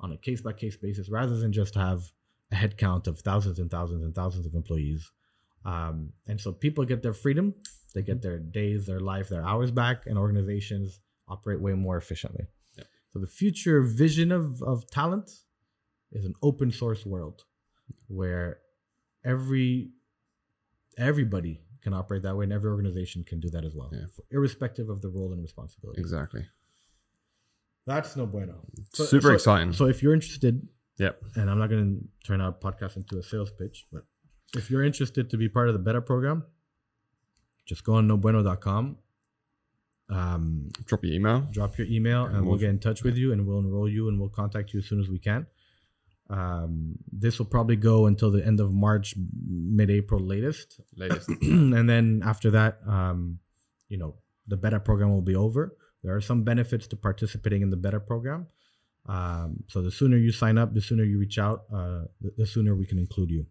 on 0.00 0.12
a 0.12 0.16
case 0.16 0.40
by 0.40 0.52
case 0.52 0.76
basis, 0.76 1.08
rather 1.08 1.36
than 1.36 1.52
just 1.52 1.74
have 1.74 2.00
a 2.52 2.56
headcount 2.56 3.06
of 3.06 3.20
thousands 3.20 3.58
and 3.58 3.70
thousands 3.70 4.02
and 4.02 4.14
thousands 4.14 4.46
of 4.46 4.54
employees. 4.54 5.10
Um, 5.64 6.12
and 6.26 6.40
so 6.40 6.52
people 6.52 6.84
get 6.84 7.02
their 7.02 7.12
freedom, 7.12 7.54
they 7.94 8.02
get 8.02 8.22
their 8.22 8.38
days, 8.38 8.86
their 8.86 9.00
life, 9.00 9.28
their 9.28 9.44
hours 9.44 9.70
back, 9.70 10.06
and 10.06 10.16
organizations 10.18 11.00
operate 11.28 11.60
way 11.60 11.74
more 11.74 11.96
efficiently. 11.96 12.46
Yeah. 12.76 12.84
So 13.12 13.18
the 13.18 13.26
future 13.26 13.82
vision 13.82 14.32
of, 14.32 14.62
of 14.62 14.90
talent 14.90 15.30
is 16.12 16.24
an 16.24 16.34
open 16.42 16.70
source 16.70 17.04
world 17.06 17.44
where 18.08 18.58
every 19.24 19.90
everybody 20.98 21.60
can 21.82 21.94
operate 21.94 22.22
that 22.22 22.36
way 22.36 22.44
and 22.44 22.52
every 22.52 22.70
organization 22.70 23.24
can 23.24 23.40
do 23.40 23.48
that 23.50 23.64
as 23.64 23.74
well, 23.74 23.90
Yeah. 23.92 24.06
irrespective 24.30 24.88
of 24.90 25.00
the 25.02 25.08
role 25.08 25.32
and 25.32 25.40
responsibility. 25.42 26.00
Exactly. 26.00 26.46
That's 27.92 28.16
no 28.16 28.24
bueno. 28.26 28.54
So- 28.94 29.04
Super 29.04 29.28
so- 29.30 29.34
exciting. 29.38 29.72
So 29.72 29.84
if 29.86 30.02
you're 30.02 30.14
interested, 30.14 30.54
yep. 30.98 31.14
and 31.36 31.50
I'm 31.50 31.58
not 31.62 31.68
going 31.72 31.84
to 31.96 32.26
turn 32.26 32.40
our 32.40 32.52
podcast 32.52 32.96
into 32.96 33.18
a 33.18 33.22
sales 33.22 33.50
pitch, 33.60 33.86
but 33.92 34.02
if 34.56 34.70
you're 34.70 34.84
interested 34.84 35.24
to 35.30 35.36
be 35.36 35.48
part 35.48 35.68
of 35.68 35.74
the 35.74 35.82
beta 35.86 36.00
program, 36.00 36.44
just 37.70 37.82
go 37.84 37.94
on 37.94 38.08
nobueno.com, 38.08 38.96
um, 40.08 40.68
Drop 40.86 41.04
your 41.04 41.14
email. 41.14 41.38
drop 41.52 41.78
your 41.78 41.86
email, 41.86 42.24
And 42.24 42.36
and 42.36 42.42
we'll 42.44 42.52
we'll- 42.52 42.60
get 42.60 42.70
in 42.70 42.78
touch 42.78 43.02
with 43.02 43.16
you, 43.16 43.32
and 43.32 43.46
we'll 43.46 43.58
enroll 43.60 43.88
you, 43.88 44.08
and 44.08 44.18
we'll 44.20 44.28
contact 44.42 44.72
you 44.72 44.78
as 44.80 44.86
soon 44.86 45.00
as 45.00 45.08
we 45.08 45.18
can. 45.18 45.46
Um, 46.28 46.94
this 47.12 47.38
will 47.38 47.46
probably 47.46 47.76
go 47.76 48.06
until 48.06 48.30
the 48.30 48.44
end 48.46 48.60
of 48.60 48.72
March, 48.72 49.14
mid-April 49.48 50.20
latest, 50.20 50.80
Latest. 50.96 51.28
and 51.42 51.88
then 51.88 52.22
after 52.24 52.50
that, 52.52 52.78
um, 52.86 53.38
you 53.88 53.98
know, 53.98 54.14
the 54.46 54.56
beta 54.56 54.78
program 54.78 55.10
will 55.10 55.22
be 55.22 55.34
over. 55.34 55.76
There 56.02 56.14
are 56.14 56.20
some 56.20 56.44
benefits 56.44 56.86
to 56.88 56.96
participating 56.96 57.62
in 57.62 57.70
the 57.70 57.76
beta 57.76 58.00
program. 58.00 58.46
Um, 59.06 59.64
so 59.68 59.82
the 59.82 59.90
sooner 59.90 60.16
you 60.16 60.32
sign 60.32 60.58
up, 60.58 60.74
the 60.74 60.80
sooner 60.80 61.04
you 61.04 61.18
reach 61.18 61.38
out, 61.38 61.64
uh, 61.72 62.02
the, 62.20 62.32
the 62.38 62.46
sooner 62.46 62.74
we 62.74 62.86
can 62.86 62.98
include 62.98 63.30
you. 63.30 63.46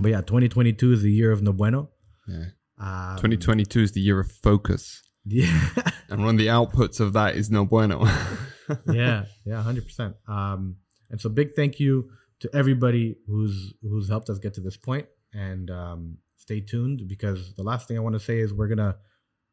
But 0.00 0.10
yeah, 0.10 0.20
2022 0.20 0.92
is 0.92 1.02
the 1.02 1.10
year 1.10 1.32
of 1.32 1.42
no 1.42 1.52
bueno. 1.52 1.90
Yeah. 2.28 2.46
Um, 2.78 3.16
2022 3.16 3.80
is 3.80 3.92
the 3.92 4.00
year 4.00 4.20
of 4.20 4.30
focus. 4.30 5.02
Yeah. 5.24 5.68
And 6.08 6.20
one 6.24 6.36
of 6.36 6.38
the 6.38 6.46
outputs 6.46 7.00
of 7.00 7.14
that 7.14 7.34
is 7.34 7.50
no 7.50 7.64
bueno. 7.64 8.04
yeah, 8.92 9.24
yeah, 9.44 9.60
hundred 9.60 9.84
percent. 9.84 10.14
Um, 10.28 10.76
and 11.10 11.20
so 11.20 11.28
big 11.28 11.56
thank 11.56 11.80
you 11.80 12.10
to 12.40 12.50
everybody 12.54 13.16
who's 13.26 13.74
who's 13.82 14.08
helped 14.08 14.30
us 14.30 14.38
get 14.38 14.54
to 14.54 14.60
this 14.60 14.76
point. 14.76 15.06
And 15.32 15.68
um, 15.68 16.18
stay 16.36 16.60
tuned 16.60 17.08
because 17.08 17.54
the 17.54 17.64
last 17.64 17.88
thing 17.88 17.96
I 17.96 18.00
want 18.00 18.14
to 18.14 18.20
say 18.20 18.38
is 18.38 18.52
we're 18.52 18.68
gonna 18.68 18.96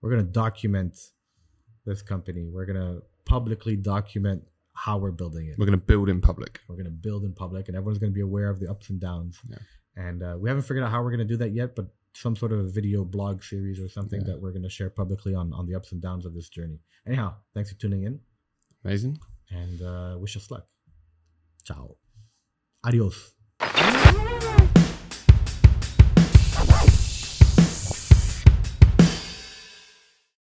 we're 0.01 0.11
gonna 0.11 0.23
document 0.23 0.95
this 1.85 2.01
company. 2.01 2.49
We're 2.49 2.65
gonna 2.65 3.01
publicly 3.25 3.75
document 3.75 4.43
how 4.73 4.97
we're 4.97 5.11
building 5.11 5.47
it. 5.47 5.57
We're 5.59 5.67
going 5.67 5.79
to 5.79 5.85
build 5.85 6.09
in 6.09 6.19
public. 6.19 6.59
We're 6.67 6.75
gonna 6.77 6.89
build 6.89 7.23
in 7.25 7.33
public, 7.33 7.67
and 7.67 7.77
everyone's 7.77 7.99
gonna 7.99 8.11
be 8.11 8.21
aware 8.21 8.49
of 8.49 8.59
the 8.59 8.69
ups 8.69 8.89
and 8.89 8.99
downs. 8.99 9.39
Yeah. 9.47 9.57
And 9.95 10.23
uh, 10.23 10.35
we 10.39 10.49
haven't 10.49 10.63
figured 10.63 10.83
out 10.83 10.89
how 10.89 11.03
we're 11.03 11.11
gonna 11.11 11.25
do 11.25 11.37
that 11.37 11.51
yet, 11.51 11.75
but 11.75 11.93
some 12.15 12.35
sort 12.35 12.51
of 12.51 12.59
a 12.59 12.67
video 12.69 13.03
blog 13.05 13.43
series 13.43 13.79
or 13.79 13.87
something 13.87 14.21
Yeah. 14.21 14.27
that 14.33 14.41
we're 14.41 14.51
gonna 14.51 14.69
share 14.69 14.89
publicly 14.89 15.35
on 15.35 15.53
on 15.53 15.67
the 15.67 15.75
ups 15.75 15.91
and 15.91 16.01
downs 16.01 16.25
of 16.25 16.33
this 16.33 16.49
journey. 16.49 16.79
Anyhow, 17.05 17.35
thanks 17.53 17.71
for 17.71 17.77
tuning 17.79 18.03
in 18.03 18.19
Amazing. 18.83 19.19
and 19.51 19.81
uh, 19.81 20.17
wish 20.19 20.35
us 20.35 20.49
luck. 20.49 20.65
Ciao. 21.63 21.95
Adios. 22.83 23.33